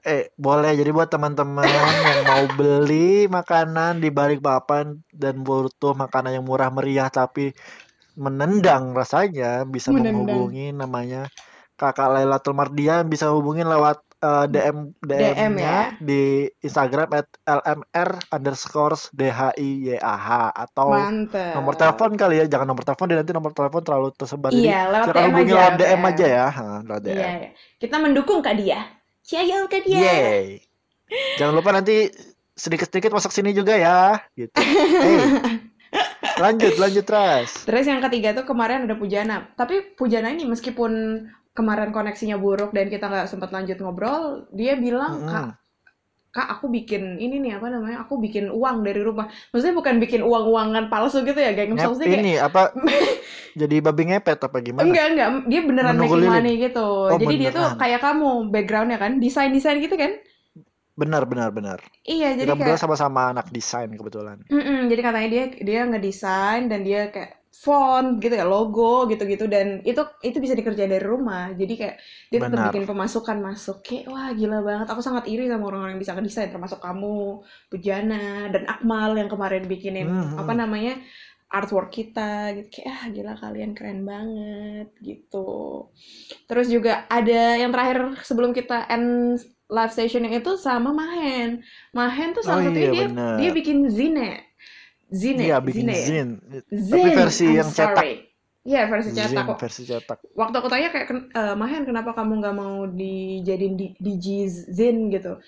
Eh, 0.01 0.33
boleh. 0.41 0.73
Jadi 0.81 0.91
buat 0.97 1.13
teman-teman 1.13 1.69
yang 1.69 1.91
mau 2.25 2.45
beli 2.59 3.29
makanan 3.29 4.01
di 4.01 4.09
balik 4.09 4.41
papan 4.41 4.87
dan 5.13 5.45
butuh 5.45 5.93
makanan 5.93 6.41
yang 6.41 6.45
murah 6.49 6.73
meriah 6.73 7.13
tapi 7.13 7.53
menendang 8.17 8.97
rasanya 8.97 9.69
bisa 9.69 9.93
Menendang. 9.93 10.25
menghubungi 10.25 10.73
namanya 10.73 11.23
Kakak 11.81 12.13
Lailatul 12.13 12.53
Mardian 12.53 13.09
bisa 13.09 13.33
hubungin 13.33 13.65
lewat 13.65 14.05
eh, 14.21 14.45
DM 14.53 14.93
DM 15.01 15.33
DM-nya 15.57 15.65
ya. 15.65 15.97
di 15.97 16.45
Instagram 16.61 17.09
at 17.17 17.25
lmr 17.49 18.21
underscore 18.29 19.01
dhiyah 19.17 19.57
atau 20.53 20.93
Mantep. 20.93 21.57
nomor 21.57 21.73
telepon 21.75 22.13
kali 22.15 22.37
ya 22.37 22.47
jangan 22.47 22.69
nomor 22.69 22.85
telepon 22.85 23.09
deh 23.09 23.17
nanti 23.17 23.33
nomor 23.33 23.57
telepon 23.57 23.81
terlalu 23.81 24.09
tersebar 24.13 24.53
jadi 24.53 24.61
Iya, 24.61 24.81
lewat 24.93 25.07
silakan 25.09 25.17
DM 25.17 25.31
hubungi 25.33 25.49
aja, 25.49 25.57
lewat 25.57 25.73
DM 25.73 25.89
DM. 25.89 26.03
aja 26.05 26.27
ya 26.29 26.47
Ha, 26.53 26.65
lewat 26.85 27.03
DM 27.03 27.17
Iya, 27.17 27.29
iya. 27.33 27.51
Kita 27.81 27.97
mendukung 27.97 28.39
Kak 28.45 28.55
Dia. 28.61 28.81
Ciao 29.25 29.61
Kak 29.65 29.83
Dia. 29.89 29.97
Yeay. 29.97 30.45
Jangan 31.41 31.55
lupa 31.57 31.73
nanti 31.73 32.13
sedikit-sedikit 32.53 33.11
masuk 33.11 33.33
sini 33.33 33.57
juga 33.57 33.73
ya. 33.75 34.21
Gitu. 34.37 34.53
Hey. 35.91 36.39
Lanjut, 36.39 36.79
lanjut 36.79 37.03
Ras. 37.05 37.67
Terus 37.67 37.85
yang 37.85 37.99
ketiga 38.01 38.31
tuh 38.33 38.47
kemarin 38.47 38.87
ada 38.87 38.95
Pujana. 38.95 39.51
Tapi 39.59 39.93
Pujana 39.99 40.31
ini 40.31 40.47
meskipun 40.47 41.27
kemarin 41.61 41.91
koneksinya 41.97 42.37
buruk 42.45 42.71
dan 42.77 42.87
kita 42.95 43.05
nggak 43.13 43.29
sempat 43.33 43.51
lanjut 43.55 43.77
ngobrol, 43.83 44.49
dia 44.59 44.73
bilang, 44.85 45.13
Kak, 45.29 45.47
Mm-mm. 45.47 45.55
Kak, 46.37 46.47
aku 46.55 46.67
bikin 46.77 47.03
ini 47.25 47.37
nih 47.45 47.53
apa 47.59 47.67
namanya? 47.75 47.99
Aku 48.07 48.15
bikin 48.25 48.45
uang 48.55 48.77
dari 48.87 49.01
rumah. 49.09 49.27
Maksudnya 49.51 49.77
bukan 49.81 49.97
bikin 50.03 50.23
uang-uangan 50.31 50.85
palsu 50.93 51.19
gitu 51.29 51.41
ya, 51.43 51.51
geng. 51.59 51.75
Maksudnya 51.75 52.09
kayak 52.15 52.25
ini 52.25 52.33
apa? 52.39 52.61
Jadi 53.61 53.77
babi 53.83 54.03
ngepet 54.15 54.39
apa 54.47 54.59
gimana? 54.63 54.87
enggak 54.87 55.07
enggak, 55.13 55.29
dia 55.51 55.61
beneran 55.69 55.97
Menunggu 55.97 56.17
making 56.17 56.25
money 56.31 56.53
gitu. 56.65 56.81
Oh, 57.11 57.19
Jadi 57.19 57.35
dia 57.41 57.51
tuh 57.51 57.67
beneran. 57.67 57.79
kayak 57.81 58.01
kamu 58.05 58.29
backgroundnya 58.55 58.99
kan, 59.03 59.13
desain-desain 59.23 59.79
gitu 59.85 59.97
kan? 59.99 60.13
Benar, 61.01 61.23
benar, 61.31 61.51
benar. 61.51 61.79
Iya, 62.07 62.29
jadi 62.41 62.53
Kita 62.53 62.55
kayak 62.61 62.79
sama-sama 62.83 63.21
anak 63.33 63.47
desain 63.57 63.91
kebetulan. 63.99 64.39
Mm-mm, 64.53 64.91
jadi 64.91 65.01
katanya 65.07 65.29
dia 65.35 65.45
dia 65.69 65.81
ngedesain 65.91 66.63
dan 66.71 66.81
dia 66.89 67.01
kayak 67.15 67.40
font 67.51 68.23
gitu 68.23 68.33
ya 68.33 68.47
logo 68.47 69.05
gitu-gitu 69.11 69.45
dan 69.51 69.83
itu 69.85 70.01
itu 70.23 70.39
bisa 70.41 70.55
dikerjain 70.57 70.89
dari 70.89 71.03
rumah. 71.05 71.51
Jadi 71.53 71.73
kayak 71.77 71.97
dia 72.31 72.39
tetap 72.41 72.57
Benar. 72.57 72.67
bikin 72.71 72.85
pemasukan 72.89 73.37
masuk. 73.43 73.77
Kayak 73.85 74.05
wah 74.09 74.31
gila 74.33 74.59
banget. 74.65 74.87
Aku 74.89 75.03
sangat 75.03 75.27
iri 75.29 75.51
sama 75.51 75.67
orang-orang 75.69 75.99
yang 75.99 76.03
bisa 76.03 76.15
ngedesain 76.17 76.49
termasuk 76.55 76.79
kamu 76.81 77.43
Pujana 77.69 78.49
dan 78.55 78.65
Akmal 78.71 79.19
yang 79.19 79.29
kemarin 79.29 79.67
bikinin 79.67 80.09
Mhm. 80.09 80.39
apa 80.41 80.53
namanya 80.57 80.95
artwork 81.51 81.91
kita 81.91 82.55
gitu. 82.57 82.69
Kayak 82.81 82.89
ah 82.95 83.05
gila 83.11 83.33
kalian 83.37 83.71
keren 83.77 84.01
banget 84.07 84.89
gitu. 85.03 85.91
Terus 86.49 86.67
juga 86.71 87.05
ada 87.11 87.59
yang 87.59 87.71
terakhir 87.75 87.99
sebelum 88.27 88.51
kita 88.55 88.87
end 88.91 89.39
live 89.71 89.95
session 89.95 90.27
yang 90.27 90.35
itu 90.39 90.53
sama 90.59 90.91
Mahen. 90.91 91.63
Mahen 91.95 92.35
tuh 92.35 92.43
salah 92.43 92.63
Oh 92.63 92.67
satunya 92.71 92.91
iya, 92.91 92.95
dia 92.95 93.05
benar. 93.07 93.35
dia 93.39 93.51
bikin 93.55 93.79
zine 93.91 94.50
zine 95.13 95.45
Iya, 95.45 95.57
bikin 95.67 95.89
zine 95.89 95.97
ya? 96.07 96.13
zin. 96.15 96.29
Zin, 96.71 97.09
Tapi 97.11 97.11
versi 97.17 97.47
I'm 97.47 97.59
yang 97.59 97.71
cetak. 97.77 98.09
sorry. 98.09 98.31
Iya 98.67 98.87
versi 98.93 99.11
cetak 99.17 99.45
kok. 99.49 99.61
versi 99.61 99.83
cetak. 99.91 100.21
Waktu 100.37 100.55
aku 100.63 100.69
tanya 100.71 100.89
kayak 100.95 101.07
"Ken- 101.11 101.31
eh, 101.35 101.55
Mahen 101.59 101.85
kenapa 101.89 102.15
kamu 102.15 102.33
nggak 102.41 102.57
mau 102.57 102.87
dijadiin 102.87 103.75
di, 103.81 103.87
DJ 103.99 104.27
Zin 104.49 105.11
gitu? 105.11 105.41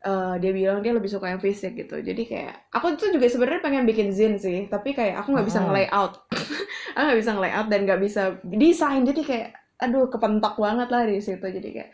Eh, 0.00 0.34
dia 0.42 0.52
bilang 0.56 0.80
dia 0.84 0.92
lebih 0.96 1.10
suka 1.12 1.28
yang 1.32 1.42
fisik 1.42 1.76
gitu. 1.76 2.00
Jadi 2.00 2.22
kayak 2.28 2.72
aku 2.72 2.96
tuh 3.00 3.10
juga 3.12 3.26
sebenarnya 3.28 3.62
pengen 3.64 3.84
bikin 3.88 4.08
Zin 4.16 4.36
sih, 4.40 4.68
tapi 4.72 4.96
kayak 4.96 5.20
aku 5.24 5.34
nggak 5.36 5.48
bisa 5.48 5.60
Mm-mm. 5.60 5.66
nge-layout. 5.66 6.12
aku 6.96 7.04
nggak 7.10 7.20
bisa 7.22 7.32
nge-layout 7.36 7.68
dan 7.72 7.80
nggak 7.88 8.00
bisa 8.02 8.22
desain. 8.44 9.02
Jadi 9.04 9.22
kayak 9.26 9.48
aduh 9.80 10.06
kepentok 10.12 10.54
banget 10.60 10.88
lah 10.92 11.02
di 11.08 11.18
situ. 11.20 11.46
Jadi 11.46 11.68
kayak 11.76 11.90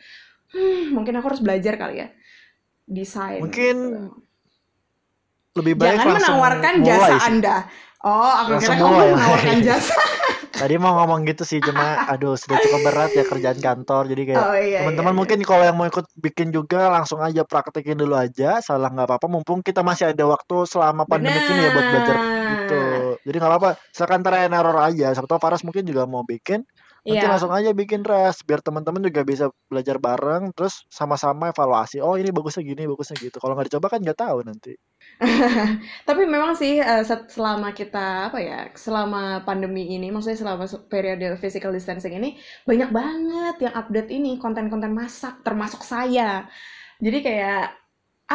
hmm, 0.54 0.94
mungkin 0.96 1.14
aku 1.18 1.26
harus 1.34 1.42
belajar 1.44 1.74
kali 1.80 1.96
ya 2.04 2.08
desain. 2.88 3.42
Mungkin 3.42 3.76
gitu. 3.80 3.90
Lebih 5.56 5.74
baik 5.80 5.98
Jangan 5.98 6.14
menawarkan 6.20 6.74
mulai 6.80 6.88
jasa 6.92 7.14
sih. 7.16 7.28
Anda. 7.32 7.56
Oh, 8.04 8.32
aku 8.44 8.48
Langsung 8.54 8.76
kira 8.76 8.84
kamu 8.84 8.92
mulai. 8.92 9.08
menawarkan 9.16 9.58
jasa. 9.64 9.96
Tadi 10.56 10.74
mau 10.80 10.96
ngomong 10.96 11.28
gitu 11.28 11.44
sih, 11.44 11.60
cuma 11.60 12.08
aduh 12.08 12.32
sudah 12.32 12.56
cukup 12.64 12.80
berat 12.88 13.12
ya 13.12 13.28
kerjaan 13.28 13.60
kantor. 13.60 14.08
Jadi 14.08 14.22
kayak 14.32 14.40
Oh 14.40 14.56
iya, 14.56 14.80
teman-teman 14.80 15.12
iya, 15.12 15.12
iya. 15.12 15.18
mungkin 15.20 15.38
kalau 15.44 15.64
yang 15.68 15.76
mau 15.76 15.84
ikut 15.84 16.06
bikin 16.16 16.48
juga 16.48 16.88
langsung 16.88 17.20
aja 17.20 17.44
praktekin 17.44 18.00
dulu 18.00 18.16
aja. 18.16 18.64
Salah 18.64 18.88
nggak 18.88 19.04
apa-apa. 19.04 19.26
Mumpung 19.28 19.60
kita 19.60 19.84
masih 19.84 20.16
ada 20.16 20.24
waktu 20.24 20.56
selama 20.64 21.04
pandemi 21.04 21.36
ini 21.36 21.60
ya 21.60 21.70
buat 21.76 21.86
belajar 21.92 22.16
gitu. 22.56 22.80
Jadi 23.28 23.36
nggak 23.36 23.52
apa-apa. 23.52 23.70
Silakan 23.92 24.20
try 24.24 24.48
and 24.48 24.56
error 24.56 24.78
aja. 24.80 25.06
Siapa 25.12 25.28
tahu 25.28 25.40
Faras 25.44 25.60
mungkin 25.60 25.84
juga 25.84 26.08
mau 26.08 26.24
bikin. 26.24 26.64
Nanti 27.08 27.24
Iya. 27.24 27.26
langsung 27.30 27.52
aja 27.56 27.70
bikin 27.80 28.02
res 28.10 28.36
biar 28.48 28.60
teman-teman 28.66 29.02
juga 29.08 29.22
bisa 29.32 29.44
belajar 29.70 29.96
bareng 30.06 30.42
terus 30.56 30.74
sama-sama 30.98 31.44
evaluasi. 31.54 31.96
Oh, 32.06 32.14
ini 32.20 32.30
bagusnya 32.36 32.62
gini, 32.70 32.82
bagusnya 32.90 33.16
gitu. 33.24 33.36
Kalau 33.42 33.52
nggak 33.54 33.68
dicoba 33.70 33.88
kan 33.92 34.00
nggak 34.04 34.20
tahu 34.24 34.38
nanti. 34.48 34.72
Tapi 36.08 36.22
memang 36.28 36.52
sih 36.60 36.72
eh, 36.90 37.02
selama 37.36 37.68
kita 37.78 38.28
apa 38.28 38.38
ya, 38.48 38.54
selama 38.76 39.18
pandemi 39.48 39.82
ini, 39.94 40.06
maksudnya 40.12 40.38
selama 40.44 40.64
se- 40.72 40.84
periode 40.92 41.24
physical 41.42 41.72
distancing 41.76 42.12
ini 42.18 42.28
banyak 42.68 42.90
banget 42.98 43.54
yang 43.64 43.74
update 43.80 44.08
ini 44.16 44.28
konten-konten 44.42 44.92
masak 45.00 45.34
termasuk 45.46 45.80
saya. 45.92 46.22
Jadi 47.04 47.18
kayak 47.26 47.58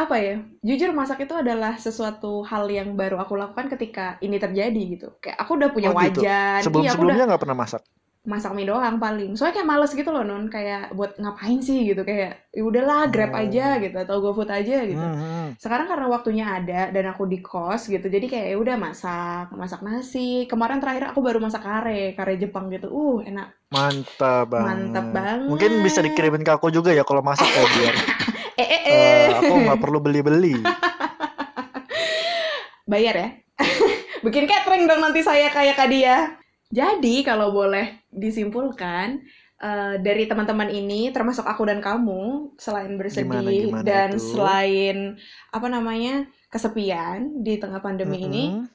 apa 0.01 0.15
ya? 0.25 0.33
Jujur 0.67 0.91
masak 0.99 1.19
itu 1.25 1.35
adalah 1.43 1.73
sesuatu 1.85 2.27
hal 2.51 2.65
yang 2.77 2.89
baru 2.99 3.15
aku 3.23 3.33
lakukan 3.41 3.67
ketika 3.73 4.01
ini 4.25 4.37
terjadi 4.43 4.81
gitu. 4.93 5.07
Kayak 5.23 5.37
aku 5.43 5.51
udah 5.59 5.69
punya 5.75 5.89
Oh 5.89 5.93
gitu. 6.03 6.21
wajan, 6.21 6.63
iya 6.77 6.87
aku 6.95 7.03
udah 7.07 7.19
Sebelum-sebelumnya 7.19 7.23
nggak 7.27 7.41
pernah 7.43 7.57
masak. 7.61 7.81
Masak 8.21 8.53
mie 8.53 8.69
doang 8.69 9.01
paling. 9.01 9.33
Soalnya 9.33 9.57
kayak 9.57 9.69
males 9.73 9.91
gitu 9.97 10.13
loh 10.13 10.21
Nun, 10.21 10.45
kayak 10.45 10.93
buat 10.93 11.17
ngapain 11.17 11.57
sih 11.57 11.89
gitu 11.89 12.05
kayak 12.05 12.53
ya 12.53 12.61
udahlah 12.61 13.09
Grab 13.09 13.33
Oh. 13.33 13.41
aja 13.41 13.81
gitu 13.81 13.97
atau 13.97 14.21
GoFood 14.21 14.51
aja 14.53 14.77
gitu. 14.85 15.01
Hmm, 15.01 15.57
Sekarang 15.57 15.89
karena 15.89 16.05
waktunya 16.05 16.45
ada 16.45 16.93
dan 16.93 17.09
aku 17.09 17.25
di 17.25 17.41
kos 17.41 17.89
gitu, 17.89 18.05
jadi 18.05 18.25
kayak 18.29 18.47
ya 18.53 18.57
udah 18.61 18.75
masak, 18.77 19.49
masak 19.57 19.81
nasi. 19.81 20.45
Kemarin 20.45 20.77
terakhir 20.77 21.09
aku 21.09 21.19
baru 21.19 21.41
masak 21.41 21.65
kare, 21.65 22.13
kare 22.13 22.37
Jepang 22.37 22.69
gitu. 22.69 22.93
Uh, 22.93 23.25
enak. 23.25 23.57
Mantap 23.73 24.53
banget. 24.53 24.69
Mantap 24.69 25.05
banget. 25.09 25.49
Mungkin 25.49 25.71
bisa 25.81 25.99
dikirimin 25.99 26.45
ke 26.45 26.53
aku 26.53 26.69
juga 26.69 26.93
ya 26.93 27.01
kalau 27.01 27.25
masak 27.25 27.47
ya 27.47 27.63
biar 27.65 27.95
Eh 28.61 28.67
eh 28.67 28.81
eh, 28.85 28.87
eh. 28.93 29.25
aku 29.33 29.53
nggak 29.65 29.79
perlu 29.81 29.97
beli-beli. 29.97 30.61
Bayar 32.85 33.15
ya. 33.15 33.29
Bikin 34.25 34.45
catering 34.45 34.85
dong 34.85 35.01
nanti 35.01 35.23
saya 35.23 35.49
kayak 35.49 35.73
Kak 35.73 35.89
Dia. 35.89 36.40
Jadi 36.71 37.21
kalau 37.27 37.51
boleh 37.51 38.07
disimpulkan 38.11 39.19
eh, 39.59 39.95
dari 39.99 40.23
teman-teman 40.25 40.71
ini 40.71 41.11
termasuk 41.11 41.43
aku 41.43 41.67
dan 41.67 41.83
kamu 41.83 42.55
selain 42.55 42.95
bersedih 42.95 43.27
Gimana 43.27 43.51
gimana 43.51 43.83
dan 43.83 44.09
itu? 44.15 44.23
selain 44.35 44.97
apa 45.51 45.67
namanya 45.67 46.25
kesepian 46.47 47.43
di 47.43 47.59
tengah 47.59 47.83
pandemi 47.83 48.23
ini 48.27 48.43
Mm-mm. 48.55 48.67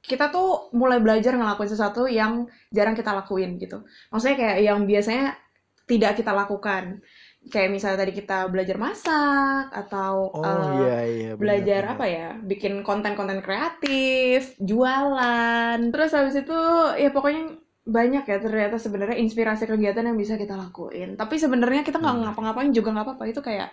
kita 0.00 0.32
tuh 0.32 0.72
mulai 0.72 0.96
belajar 0.98 1.36
ngelakuin 1.36 1.70
sesuatu 1.70 2.08
yang 2.08 2.48
jarang 2.72 2.96
kita 2.96 3.12
lakuin 3.12 3.60
gitu. 3.60 3.84
Maksudnya 4.08 4.36
kayak 4.40 4.58
yang 4.64 4.78
biasanya 4.88 5.36
tidak 5.84 6.16
kita 6.18 6.32
lakukan. 6.32 7.04
Kayak 7.48 7.70
misalnya 7.72 7.98
tadi 8.04 8.12
kita 8.14 8.46
belajar 8.52 8.76
masak 8.76 9.72
atau 9.72 10.28
Oh 10.30 10.44
eh, 10.44 10.68
iya 10.76 10.96
iya 11.08 11.30
belajar 11.34 11.82
benar. 11.82 11.94
apa 11.96 12.04
ya, 12.06 12.26
bikin 12.50 12.84
konten-konten 12.86 13.40
kreatif, 13.42 14.54
jualan. 14.60 15.78
Terus 15.92 16.10
habis 16.14 16.36
itu 16.36 16.58
ya 17.00 17.08
pokoknya 17.10 17.58
banyak 17.88 18.22
ya 18.28 18.36
ternyata 18.38 18.76
sebenarnya 18.78 19.16
inspirasi 19.18 19.64
kegiatan 19.66 20.04
yang 20.06 20.18
bisa 20.20 20.36
kita 20.38 20.54
lakuin. 20.54 21.16
Tapi 21.16 21.34
sebenarnya 21.40 21.82
kita 21.82 21.98
nggak 21.98 22.16
ngapa-ngapain 22.28 22.70
juga 22.76 22.92
nggak 22.94 23.06
apa-apa. 23.08 23.24
Itu 23.32 23.40
kayak 23.42 23.70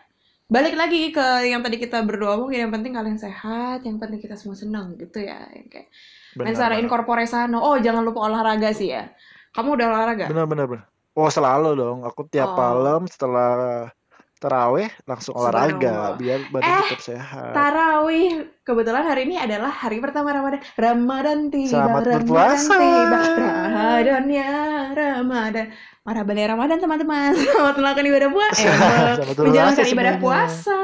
balik 0.47 0.75
lagi 0.79 1.11
ke 1.11 1.27
yang 1.51 1.59
tadi 1.65 1.75
kita 1.77 2.01
berdua 2.07 2.39
omongin 2.39 2.65
yang 2.65 2.73
penting 2.73 2.95
kalian 2.95 3.19
sehat, 3.19 3.83
yang 3.83 3.99
penting 4.01 4.19
kita 4.23 4.35
semua 4.39 4.55
senang 4.57 4.95
gitu 4.97 5.19
ya. 5.21 5.43
Yang 5.53 5.67
kayak 5.73 5.89
Benar 6.37 6.45
Mensara 6.53 6.75
incorpore 6.81 7.25
sano. 7.27 7.59
Oh, 7.61 7.77
jangan 7.77 8.03
lupa 8.07 8.19
olahraga 8.31 8.71
sih 8.73 8.89
ya. 8.95 9.11
Kamu 9.55 9.75
udah 9.77 9.87
olahraga? 9.91 10.27
Benar 10.29 10.45
benar 10.47 10.65
benar. 10.71 10.96
Oh 11.17 11.27
selalu 11.27 11.73
dong. 11.73 11.99
Aku 12.05 12.29
tiap 12.29 12.53
Oh. 12.53 12.55
malam 12.55 13.09
setelah 13.09 13.89
taraweh 14.37 14.85
langsung 15.03 15.33
olahraga 15.33 16.13
biar 16.13 16.45
badan 16.47 16.69
Eh, 16.69 16.81
tetap 16.85 17.01
sehat. 17.03 17.51
Tarawih. 17.51 18.53
Kebetulan 18.61 19.01
hari 19.01 19.25
ini 19.25 19.35
adalah 19.35 19.73
hari 19.73 19.97
pertama 19.97 20.29
Ramadan. 20.29 20.61
Ramadan 20.77 21.49
tiba, 21.49 21.73
Selamat 21.73 22.05
Ramadan 22.05 22.13
berpuasa. 22.21 22.73
tiba. 22.77 23.19
Ramadan 23.33 24.23
ya, 24.29 24.53
Ramadan. 24.93 25.65
Marhaban 26.05 26.37
ya 26.37 26.47
Ramadan 26.47 26.77
teman-teman. 26.77 27.29
Selamat 27.49 27.75
melakukan 27.75 28.05
ibadah 28.05 28.29
puasa. 28.29 28.61
Eh, 28.69 29.13
Selamat 29.17 29.37
menjalankan 29.41 29.85
ibadah 29.89 30.15
puasa. 30.21 30.79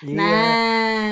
Iya. 0.00 0.16
Nah, 0.16 1.04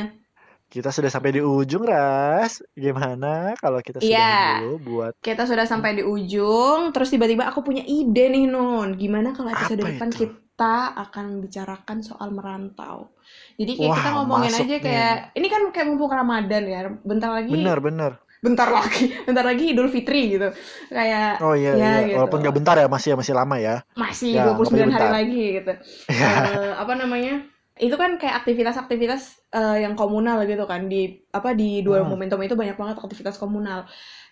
Kita 0.67 0.91
sudah 0.91 1.07
sampai 1.07 1.31
di 1.31 1.41
ujung, 1.41 1.83
Ras. 1.83 2.59
Gimana 2.73 3.55
kalau 3.55 3.79
kita 3.79 3.99
sudah 3.99 4.11
Iya. 4.11 4.39
dulu 4.61 4.75
buat 4.85 5.13
kita 5.17 5.43
sudah 5.43 5.63
sampai 5.63 5.95
di 5.95 6.03
ujung. 6.03 6.91
Terus 6.91 7.09
tiba-tiba 7.09 7.47
aku 7.47 7.63
punya 7.63 7.83
ide 7.83 8.27
nih, 8.27 8.45
Nun. 8.45 8.95
Gimana 8.95 9.31
kalau 9.31 9.49
episode 9.49 9.79
Apa 9.79 9.89
depan 9.89 10.09
itu? 10.09 10.19
kita 10.27 10.75
akan 10.99 11.25
membicarakan 11.33 11.97
soal 12.01 12.29
merantau. 12.31 13.15
Jadi 13.55 13.73
kayak 13.75 13.93
kita 13.95 14.09
Wah, 14.09 14.15
ngomongin 14.19 14.51
masuk 14.51 14.65
aja 14.65 14.73
nih. 14.73 14.83
kayak 14.83 15.15
ini 15.35 15.47
kan 15.47 15.63
kayak 15.71 15.87
mumpung 15.87 16.11
Ramadan 16.11 16.63
ya. 16.65 16.81
Bentar 17.01 17.31
lagi 17.33 17.53
benar 17.53 17.79
benar. 17.79 18.13
bentar 18.37 18.69
lagi, 18.69 19.05
bentar 19.27 19.43
lagi 19.43 19.65
Idul 19.71 19.89
Fitri 19.89 20.33
gitu. 20.33 20.49
Kayak 20.89 21.41
Oh 21.41 21.53
iya 21.53 21.73
ya 21.73 21.79
iya. 21.79 21.93
gitu. 22.05 22.17
Walaupun 22.17 22.39
nggak 22.41 22.57
bentar 22.57 22.75
ya 22.75 22.87
masih 22.87 23.15
masih 23.15 23.33
lama 23.33 23.57
ya. 23.57 23.81
Masih 23.95 24.35
Ya, 24.35 24.45
29 24.49 24.67
nggak 24.67 24.93
hari 24.93 24.93
bentar. 24.93 25.11
lagi 25.15 25.45
gitu. 25.57 25.73
Iya. 26.15 26.29
Eh, 26.29 26.73
apa 26.75 26.93
namanya? 26.95 27.35
Itu 27.77 27.95
kan 28.03 28.17
kayak 28.21 28.37
aktivitas-aktivitas 28.45 29.23
eh, 29.53 29.77
yang 29.85 29.95
komunal 30.01 30.37
gitu 30.49 30.65
kan 30.65 30.89
di 30.93 30.97
apa 31.39 31.53
di 31.61 31.85
dua 31.87 31.99
Hmm. 31.99 32.09
momentum 32.11 32.41
itu 32.41 32.57
banyak 32.57 32.77
banget 32.81 32.97
aktivitas 33.03 33.37
komunal. 33.43 33.85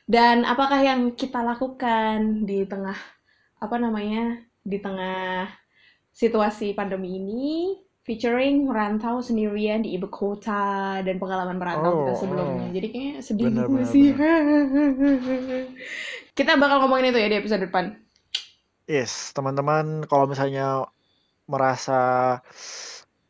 Dan 0.09 0.45
apakah 0.53 0.81
yang 0.85 1.01
kita 1.21 1.41
lakukan 1.45 2.45
di 2.49 2.65
tengah 2.73 2.97
apa 3.65 3.77
namanya? 3.85 4.41
di 4.65 4.79
tengah 4.85 5.45
situasi 6.13 6.73
pandemi 6.79 7.09
ini 7.21 7.77
featuring 8.07 8.65
merantau 8.69 9.21
sendirian 9.25 9.81
di 9.85 9.93
ibu 9.97 10.09
kota 10.09 11.01
dan 11.07 11.17
pengalaman 11.23 11.57
merantau 11.61 11.93
kita 12.01 12.13
Oh, 12.13 12.17
sebelumnya. 12.17 12.67
oh. 12.71 12.75
Jadi 12.77 12.87
kayaknya 12.93 13.15
sedih 13.29 13.45
Benar, 13.47 13.59
juga 13.59 13.75
benar, 13.75 13.85
sih. 13.85 14.09
Kita 16.39 16.53
bakal 16.59 16.77
ngomongin 16.83 17.11
itu 17.15 17.19
ya 17.23 17.29
di 17.31 17.37
episode 17.41 17.63
depan. 17.67 17.85
Yes, 18.85 19.33
teman-teman 19.37 20.05
kalau 20.11 20.27
misalnya 20.29 20.85
merasa 21.53 21.95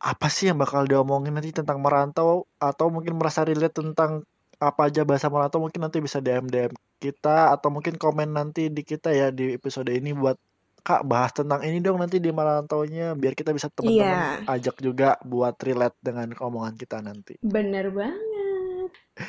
apa 0.04 0.28
sih 0.28 0.52
yang 0.52 0.60
bakal 0.60 0.84
diomongin 0.84 1.32
nanti 1.32 1.56
tentang 1.56 1.80
merantau? 1.80 2.44
Atau 2.60 2.92
mungkin 2.92 3.16
merasa 3.16 3.40
relate 3.40 3.72
tentang 3.72 4.28
apa 4.60 4.92
aja 4.92 5.08
bahasa 5.08 5.32
merantau? 5.32 5.64
Mungkin 5.64 5.80
nanti 5.80 6.04
bisa 6.04 6.20
DM 6.20 6.44
DM 6.52 6.72
kita. 7.00 7.48
Atau 7.56 7.72
mungkin 7.72 7.96
komen 7.96 8.36
nanti 8.36 8.68
di 8.68 8.84
kita 8.84 9.16
ya 9.16 9.32
di 9.32 9.56
episode 9.56 9.88
ini 9.88 10.12
buat 10.12 10.36
Kak 10.84 11.08
bahas 11.08 11.32
tentang 11.32 11.64
ini 11.64 11.80
dong 11.80 11.96
nanti 11.96 12.20
di 12.20 12.28
merantaunya. 12.28 13.16
Biar 13.16 13.32
kita 13.32 13.56
bisa 13.56 13.72
teman-teman 13.72 14.44
Iya, 14.44 14.44
ajak 14.44 14.76
juga 14.84 15.16
buat 15.24 15.56
relate 15.64 15.96
dengan 16.04 16.28
omongan 16.36 16.76
kita 16.76 17.00
nanti. 17.00 17.40
bener 17.40 17.88
banget. 17.88 18.33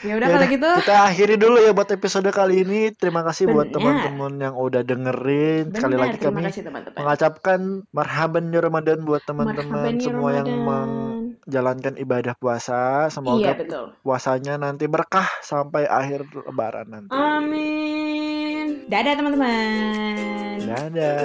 Ya 0.02 0.18
udah 0.18 0.26
Ya 0.26 0.34
kalau 0.34 0.48
gitu, 0.50 0.70
kita 0.82 0.98
akhiri 0.98 1.36
dulu 1.38 1.62
ya 1.62 1.70
buat 1.70 1.86
episode 1.94 2.26
kali 2.34 2.66
ini. 2.66 2.90
Terima 2.98 3.22
kasih 3.22 3.46
buat 3.54 3.70
benar, 3.70 3.78
teman-teman 3.78 4.34
yang 4.42 4.56
udah 4.58 4.82
dengerin. 4.82 5.78
Sekali 5.78 5.94
lagi 5.94 6.18
kami 6.18 6.42
kasih 6.50 6.66
teman-teman. 6.66 6.98
mengucapkan 7.06 7.60
marhaban 7.94 8.50
ya 8.50 8.66
Ramadan 8.66 9.06
buat 9.06 9.22
teman-teman 9.30 10.02
ya 10.02 10.02
semua 10.02 10.30
yang 10.42 10.50
menjalankan 10.66 12.02
ibadah 12.02 12.34
puasa. 12.34 13.06
Iya 13.06 13.14
Semoga 13.14 13.52
betul. 13.62 13.86
puasanya 14.02 14.58
nanti 14.58 14.90
berkah 14.90 15.30
sampai 15.46 15.86
akhir 15.86 16.34
lebaran 16.34 16.90
nanti. 16.90 17.14
Amin. 17.14 18.90
Dadah 18.90 19.14
teman-teman. 19.22 20.66
Dadah. 20.66 21.22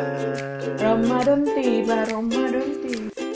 Ramadan 0.85 1.49
tiba, 1.57 2.05
Ramadan 2.05 2.67
tiba. 2.85 3.30